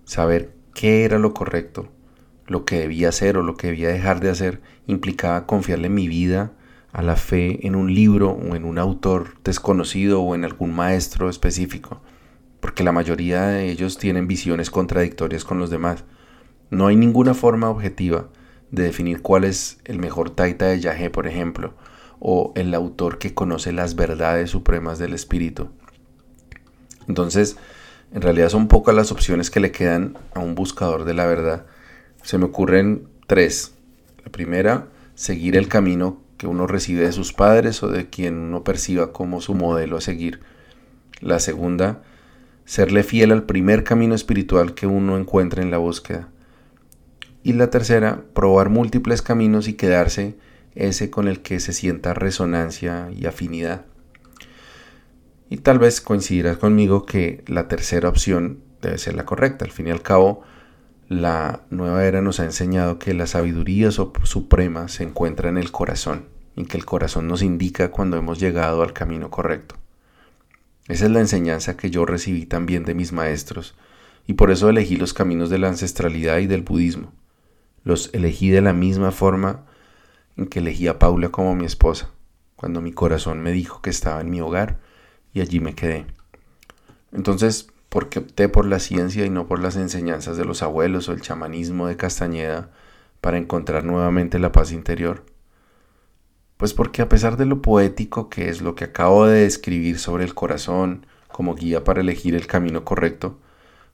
Saber 0.06 0.54
qué 0.74 1.06
era 1.06 1.20
lo 1.20 1.34
correcto, 1.34 1.90
lo 2.48 2.66
que 2.66 2.80
debía 2.80 3.10
hacer 3.10 3.38
o 3.38 3.44
lo 3.44 3.56
que 3.56 3.68
debía 3.68 3.90
dejar 3.90 4.20
de 4.20 4.30
hacer, 4.30 4.62
implicaba 4.88 5.46
confiarle 5.46 5.90
mi 5.90 6.08
vida 6.08 6.52
a 6.92 7.02
la 7.02 7.16
fe 7.16 7.66
en 7.66 7.76
un 7.76 7.94
libro 7.94 8.32
o 8.32 8.56
en 8.56 8.66
un 8.66 8.78
autor 8.78 9.36
desconocido 9.44 10.22
o 10.22 10.36
en 10.36 10.46
algún 10.46 10.74
maestro 10.74 11.30
específico, 11.30 12.02
porque 12.60 12.84
la 12.84 12.92
mayoría 12.92 13.48
de 13.48 13.72
ellos 13.72 13.98
tienen 13.98 14.28
visiones 14.28 14.70
contradictorias 14.70 15.44
con 15.44 15.60
los 15.60 15.70
demás. 15.70 16.04
No 16.70 16.88
hay 16.88 16.96
ninguna 16.96 17.34
forma 17.34 17.70
objetiva 17.70 18.30
de 18.72 18.84
definir 18.84 19.22
cuál 19.22 19.44
es 19.44 19.80
el 19.86 20.00
mejor 20.00 20.32
taita 20.32 20.68
de 20.68 20.80
Yahé, 20.80 21.10
por 21.10 21.28
ejemplo, 21.28 21.74
o 22.20 22.54
el 22.56 22.74
autor 22.74 23.18
que 23.18 23.34
conoce 23.34 23.72
las 23.72 23.96
verdades 23.96 24.52
supremas 24.52 24.98
del 24.98 25.14
espíritu. 25.14 25.70
Entonces, 27.08 27.58
en 28.14 28.22
realidad 28.22 28.50
son 28.50 28.68
pocas 28.68 28.94
las 28.94 29.12
opciones 29.12 29.50
que 29.50 29.60
le 29.60 29.72
quedan 29.72 30.16
a 30.36 30.40
un 30.40 30.54
buscador 30.54 31.04
de 31.04 31.16
la 31.16 31.26
verdad. 31.26 31.66
Se 32.22 32.38
me 32.38 32.46
ocurren 32.46 33.08
tres. 33.26 33.74
La 34.24 34.32
primera, 34.32 34.88
seguir 35.16 35.58
el 35.58 35.68
camino 35.68 36.22
que 36.38 36.46
uno 36.46 36.68
recibe 36.68 37.04
de 37.04 37.12
sus 37.12 37.34
padres 37.34 37.82
o 37.82 37.88
de 37.88 38.10
quien 38.10 38.38
uno 38.38 38.64
perciba 38.64 39.12
como 39.12 39.42
su 39.42 39.56
modelo 39.56 39.98
a 39.98 40.02
seguir. 40.02 40.42
La 41.22 41.40
segunda, 41.40 42.04
serle 42.66 43.04
fiel 43.04 43.32
al 43.32 43.44
primer 43.44 43.84
camino 43.84 44.14
espiritual 44.14 44.76
que 44.76 44.86
uno 44.86 45.18
encuentra 45.18 45.64
en 45.64 45.72
la 45.72 45.80
búsqueda. 45.80 46.30
Y 47.42 47.54
la 47.54 47.72
tercera, 47.72 48.22
probar 48.36 48.70
múltiples 48.70 49.24
caminos 49.24 49.68
y 49.68 49.74
quedarse 49.74 50.38
ese 50.76 51.10
con 51.10 51.28
el 51.28 51.42
que 51.42 51.60
se 51.60 51.74
sienta 51.74 52.14
resonancia 52.14 53.10
y 53.12 53.26
afinidad. 53.26 53.86
Y 55.54 55.58
tal 55.58 55.78
vez 55.78 56.02
coincidirás 56.02 56.58
conmigo 56.58 57.06
que 57.06 57.44
la 57.46 57.68
tercera 57.68 58.10
opción 58.10 58.64
debe 58.82 58.98
ser 58.98 59.14
la 59.14 59.24
correcta. 59.24 59.66
Al 59.66 59.70
fin 59.70 59.86
y 59.86 59.92
al 59.92 60.02
cabo, 60.02 60.42
la 61.10 61.62
nueva 61.70 62.04
era 62.06 62.24
nos 62.24 62.40
ha 62.40 62.46
enseñado 62.46 62.98
que 62.98 63.14
la 63.14 63.28
sabiduría 63.28 63.92
suprema 63.92 64.88
se 64.88 65.04
encuentra 65.04 65.50
en 65.50 65.60
el 65.60 65.72
corazón 65.72 66.26
y 66.56 66.66
que 66.66 66.76
el 66.76 66.86
corazón 66.86 67.28
nos 67.28 67.44
indica 67.44 67.92
cuando 67.92 68.18
hemos 68.18 68.40
llegado 68.40 68.82
al 68.82 68.94
camino 68.94 69.30
correcto. 69.30 69.76
Esa 70.88 71.06
es 71.06 71.12
la 71.12 71.20
enseñanza 71.20 71.78
que 71.78 71.92
yo 71.92 72.08
recibí 72.08 72.48
también 72.48 72.84
de 72.84 72.96
mis 72.96 73.12
maestros 73.12 73.76
y 74.26 74.34
por 74.34 74.50
eso 74.50 74.70
elegí 74.70 74.96
los 74.96 75.14
caminos 75.14 75.52
de 75.52 75.60
la 75.60 75.68
ancestralidad 75.68 76.40
y 76.40 76.48
del 76.48 76.64
budismo. 76.64 77.14
Los 77.84 78.10
elegí 78.14 78.50
de 78.50 78.62
la 78.62 78.74
misma 78.74 79.12
forma 79.12 79.66
en 80.36 80.48
que 80.48 80.62
elegí 80.62 80.88
a 80.88 80.98
Paula 80.98 81.30
como 81.30 81.54
mi 81.54 81.66
esposa, 81.66 82.10
cuando 82.56 82.82
mi 82.82 82.92
corazón 82.92 83.44
me 83.44 83.52
dijo 83.52 83.84
que 83.84 83.92
estaba 83.92 84.20
en 84.20 84.32
mi 84.32 84.42
hogar 84.42 84.83
y 85.34 85.42
allí 85.42 85.60
me 85.60 85.76
quedé. 85.76 86.06
Entonces, 87.12 87.68
¿por 87.90 88.10
qué 88.10 88.20
opté 88.20 88.50
por 88.50 88.66
la 88.66 88.80
ciencia 88.80 89.26
y 89.26 89.30
no 89.30 89.48
por 89.48 89.60
las 89.60 89.76
enseñanzas 89.76 90.38
de 90.38 90.46
los 90.46 90.64
abuelos 90.64 91.10
o 91.10 91.14
el 91.14 91.22
chamanismo 91.22 91.88
de 91.88 91.98
Castañeda 91.98 92.70
para 93.22 93.38
encontrar 93.38 93.84
nuevamente 93.84 94.40
la 94.40 94.52
paz 94.52 94.72
interior? 94.72 95.24
Pues 96.58 96.74
porque 96.74 97.02
a 97.02 97.10
pesar 97.10 97.38
de 97.38 97.46
lo 97.46 97.62
poético 97.62 98.30
que 98.30 98.50
es 98.50 98.62
lo 98.62 98.76
que 98.76 98.86
acabo 98.86 99.26
de 99.26 99.42
describir 99.42 100.00
sobre 100.00 100.24
el 100.24 100.34
corazón 100.34 101.06
como 101.28 101.56
guía 101.56 101.84
para 101.84 102.02
elegir 102.02 102.36
el 102.36 102.48
camino 102.48 102.86
correcto, 102.86 103.40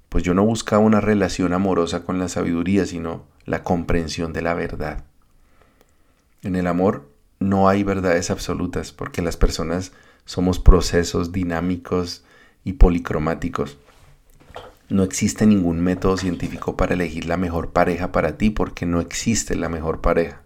pues 0.09 0.23
yo 0.23 0.33
no 0.33 0.43
buscaba 0.43 0.83
una 0.83 1.01
relación 1.01 1.53
amorosa 1.53 2.03
con 2.03 2.19
la 2.19 2.27
sabiduría, 2.27 2.85
sino 2.85 3.25
la 3.45 3.63
comprensión 3.63 4.33
de 4.33 4.41
la 4.41 4.53
verdad. 4.53 5.03
En 6.41 6.55
el 6.55 6.67
amor 6.67 7.09
no 7.39 7.69
hay 7.69 7.83
verdades 7.83 8.31
absolutas, 8.31 8.91
porque 8.91 9.21
las 9.21 9.37
personas 9.37 9.91
somos 10.29 10.59
procesos 10.59 11.31
dinámicos 11.31 12.23
y 12.63 12.73
policromáticos. 12.73 13.79
No 14.87 15.01
existe 15.01 15.47
ningún 15.47 15.81
método 15.81 16.17
científico 16.17 16.77
para 16.77 16.93
elegir 16.93 17.25
la 17.25 17.35
mejor 17.35 17.71
pareja 17.71 18.11
para 18.11 18.37
ti, 18.37 18.51
porque 18.51 18.85
no 18.85 19.01
existe 19.01 19.55
la 19.55 19.69
mejor 19.69 20.01
pareja. 20.01 20.43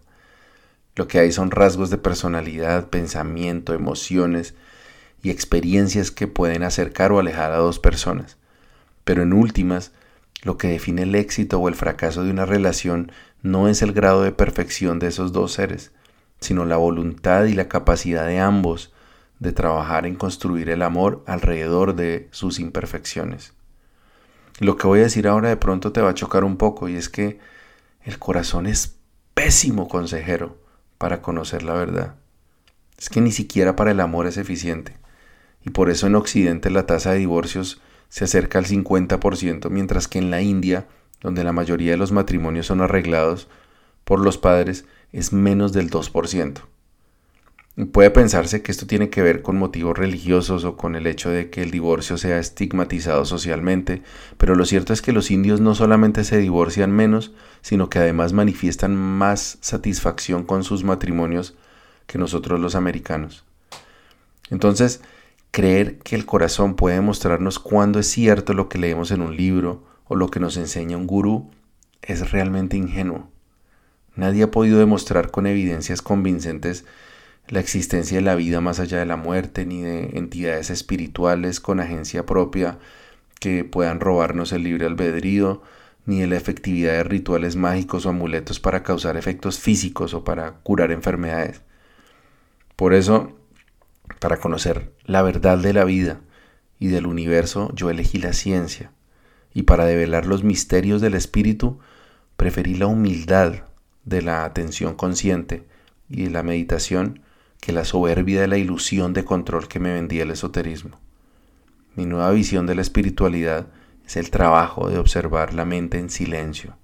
Lo 0.96 1.10
que 1.10 1.20
hay 1.20 1.34
son 1.34 1.52
rasgos 1.52 1.90
de 1.90 1.98
personalidad, 1.98 2.92
pensamiento, 2.92 3.74
emociones 3.74 4.54
y 5.22 5.32
experiencias 5.32 6.12
que 6.12 6.28
pueden 6.28 6.64
acercar 6.64 7.12
o 7.12 7.20
alejar 7.20 7.52
a 7.52 7.58
dos 7.58 7.80
personas. 7.80 8.38
Pero 9.04 9.24
en 9.24 9.34
últimas, 9.34 9.92
lo 10.44 10.58
que 10.58 10.70
define 10.70 11.02
el 11.02 11.14
éxito 11.14 11.60
o 11.60 11.68
el 11.68 11.76
fracaso 11.76 12.24
de 12.24 12.32
una 12.32 12.46
relación 12.46 13.12
no 13.42 13.68
es 13.68 13.82
el 13.82 13.92
grado 13.92 14.24
de 14.24 14.32
perfección 14.32 15.00
de 15.00 15.08
esos 15.08 15.34
dos 15.34 15.52
seres, 15.52 15.92
sino 16.40 16.64
la 16.64 16.78
voluntad 16.78 17.44
y 17.44 17.54
la 17.54 17.68
capacidad 17.68 18.26
de 18.26 18.40
ambos 18.40 18.93
de 19.44 19.52
trabajar 19.52 20.06
en 20.06 20.16
construir 20.16 20.70
el 20.70 20.82
amor 20.82 21.22
alrededor 21.28 21.96
de 21.96 22.30
sus 22.32 22.60
imperfecciones. 22.60 23.54
Lo 24.60 24.78
que 24.78 24.88
voy 24.88 25.02
a 25.02 25.04
decir 25.04 25.28
ahora 25.28 25.50
de 25.50 25.58
pronto 25.58 25.92
te 25.92 26.02
va 26.02 26.12
a 26.12 26.14
chocar 26.14 26.46
un 26.46 26.56
poco 26.56 26.88
y 26.88 26.96
es 26.96 27.10
que 27.10 27.40
el 28.04 28.18
corazón 28.20 28.66
es 28.66 28.96
pésimo 29.34 29.90
consejero 29.90 30.58
para 30.98 31.22
conocer 31.22 31.64
la 31.64 31.74
verdad. 31.74 32.16
Es 32.98 33.10
que 33.10 33.20
ni 33.20 33.34
siquiera 33.34 33.76
para 33.76 33.92
el 33.92 34.00
amor 34.00 34.28
es 34.28 34.38
eficiente. 34.38 34.96
Y 35.62 35.72
por 35.72 35.90
eso 35.90 36.08
en 36.08 36.16
Occidente 36.16 36.70
la 36.70 36.86
tasa 36.86 37.12
de 37.12 37.20
divorcios 37.20 37.82
se 38.08 38.24
acerca 38.24 38.60
al 38.60 38.66
50%, 38.66 39.70
mientras 39.70 40.08
que 40.08 40.20
en 40.20 40.32
la 40.32 40.42
India, 40.42 40.88
donde 41.20 41.44
la 41.44 41.52
mayoría 41.52 41.92
de 41.92 41.98
los 41.98 42.14
matrimonios 42.14 42.68
son 42.68 42.80
arreglados 42.80 43.50
por 44.06 44.22
los 44.22 44.38
padres, 44.38 44.86
es 45.12 45.34
menos 45.34 45.74
del 45.74 45.90
2%. 45.90 46.62
Puede 47.92 48.12
pensarse 48.12 48.62
que 48.62 48.72
esto 48.72 48.86
tiene 48.86 49.10
que 49.10 49.22
ver 49.22 49.42
con 49.42 49.58
motivos 49.58 49.98
religiosos 49.98 50.64
o 50.64 50.78
con 50.78 50.96
el 50.96 51.08
hecho 51.08 51.30
de 51.30 51.50
que 51.50 51.64
el 51.64 51.72
divorcio 51.72 52.18
sea 52.18 52.38
estigmatizado 52.38 53.26
socialmente, 53.26 54.04
pero 54.38 54.56
lo 54.56 54.66
cierto 54.66 54.94
es 54.94 55.02
que 55.02 55.14
los 55.14 55.32
indios 55.32 55.60
no 55.60 55.76
solamente 55.76 56.24
se 56.24 56.38
divorcian 56.38 56.92
menos, 56.92 57.34
sino 57.62 57.90
que 57.90 58.00
además 58.00 58.34
manifiestan 58.34 58.96
más 58.96 59.58
satisfacción 59.62 60.44
con 60.44 60.64
sus 60.64 60.84
matrimonios 60.84 61.56
que 62.06 62.18
nosotros 62.18 62.60
los 62.60 62.76
americanos. 62.76 63.44
Entonces, 64.50 65.02
Creer 65.54 66.00
que 66.00 66.16
el 66.16 66.26
corazón 66.26 66.74
puede 66.74 67.00
mostrarnos 67.00 67.60
cuándo 67.60 68.00
es 68.00 68.08
cierto 68.08 68.56
lo 68.56 68.70
que 68.70 68.80
leemos 68.80 69.12
en 69.12 69.22
un 69.22 69.38
libro 69.38 69.84
o 70.06 70.16
lo 70.16 70.30
que 70.30 70.40
nos 70.40 70.58
enseña 70.58 70.98
un 70.98 71.06
gurú 71.06 71.52
es 72.02 72.32
realmente 72.32 72.76
ingenuo. 72.76 73.30
Nadie 74.16 74.42
ha 74.42 74.50
podido 74.50 74.80
demostrar 74.80 75.30
con 75.30 75.46
evidencias 75.46 76.02
convincentes 76.02 76.86
la 77.48 77.60
existencia 77.60 78.18
de 78.18 78.24
la 78.24 78.36
vida 78.36 78.62
más 78.62 78.80
allá 78.80 79.00
de 79.00 79.06
la 79.06 79.18
muerte, 79.18 79.66
ni 79.66 79.82
de 79.82 80.18
entidades 80.18 80.70
espirituales 80.70 81.60
con 81.60 81.80
agencia 81.80 82.26
propia 82.26 82.80
que 83.40 83.66
puedan 83.66 84.00
robarnos 84.00 84.54
el 84.54 84.64
libre 84.64 84.86
albedrío, 84.86 85.62
ni 86.06 86.22
de 86.22 86.28
la 86.28 86.38
efectividad 86.38 86.94
de 86.94 87.04
rituales 87.04 87.56
mágicos 87.56 88.06
o 88.06 88.10
amuletos 88.10 88.60
para 88.60 88.84
causar 88.84 89.18
efectos 89.18 89.60
físicos 89.60 90.14
o 90.14 90.24
para 90.24 90.54
curar 90.64 90.92
enfermedades. 90.92 91.62
Por 92.76 92.94
eso, 92.94 93.38
para 94.20 94.38
conocer 94.38 94.92
la 95.06 95.22
verdad 95.22 95.58
de 95.58 95.74
la 95.74 95.86
vida 95.86 96.22
y 96.80 96.88
del 96.88 97.06
universo, 97.06 97.72
yo 97.76 97.90
elegí 97.90 98.18
la 98.18 98.34
ciencia. 98.34 98.92
Y 99.54 99.64
para 99.64 99.86
develar 99.86 100.26
los 100.26 100.44
misterios 100.44 101.02
del 101.02 101.14
espíritu, 101.14 101.80
preferí 102.36 102.76
la 102.76 102.88
humildad 102.88 103.64
de 104.04 104.22
la 104.22 104.44
atención 104.44 104.96
consciente 104.96 105.66
y 106.10 106.24
de 106.24 106.30
la 106.32 106.44
meditación 106.44 107.22
que 107.64 107.72
la 107.72 107.86
soberbia 107.86 108.42
de 108.42 108.48
la 108.48 108.58
ilusión 108.58 109.14
de 109.14 109.24
control 109.24 109.70
que 109.70 109.80
me 109.80 109.94
vendía 109.94 110.24
el 110.24 110.32
esoterismo. 110.32 111.00
Mi 111.96 112.06
nueva 112.06 112.30
visión 112.32 112.68
de 112.68 112.76
la 112.76 112.82
espiritualidad 112.82 113.68
es 114.06 114.18
el 114.18 114.32
trabajo 114.32 114.90
de 114.90 114.98
observar 114.98 115.54
la 115.54 115.64
mente 115.64 115.98
en 115.98 116.10
silencio 116.10 116.76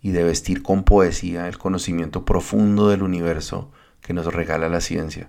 y 0.00 0.12
de 0.12 0.24
vestir 0.24 0.62
con 0.62 0.84
poesía 0.84 1.46
el 1.46 1.58
conocimiento 1.58 2.24
profundo 2.24 2.88
del 2.88 3.02
universo 3.02 3.70
que 4.00 4.14
nos 4.14 4.32
regala 4.32 4.70
la 4.70 4.80
ciencia. 4.80 5.28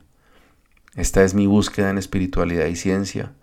Esta 0.95 1.25
es 1.25 1.33
mi 1.33 1.45
búsqueda 1.45 1.89
en 1.89 1.97
espiritualidad 1.97 2.67
y 2.67 2.77
ciencia 2.77 3.33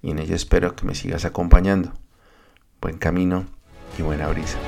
y 0.00 0.12
en 0.12 0.20
ella 0.20 0.36
espero 0.36 0.76
que 0.76 0.86
me 0.86 0.94
sigas 0.94 1.24
acompañando. 1.24 1.92
Buen 2.80 2.98
camino 2.98 3.46
y 3.98 4.02
buena 4.02 4.28
brisa. 4.28 4.58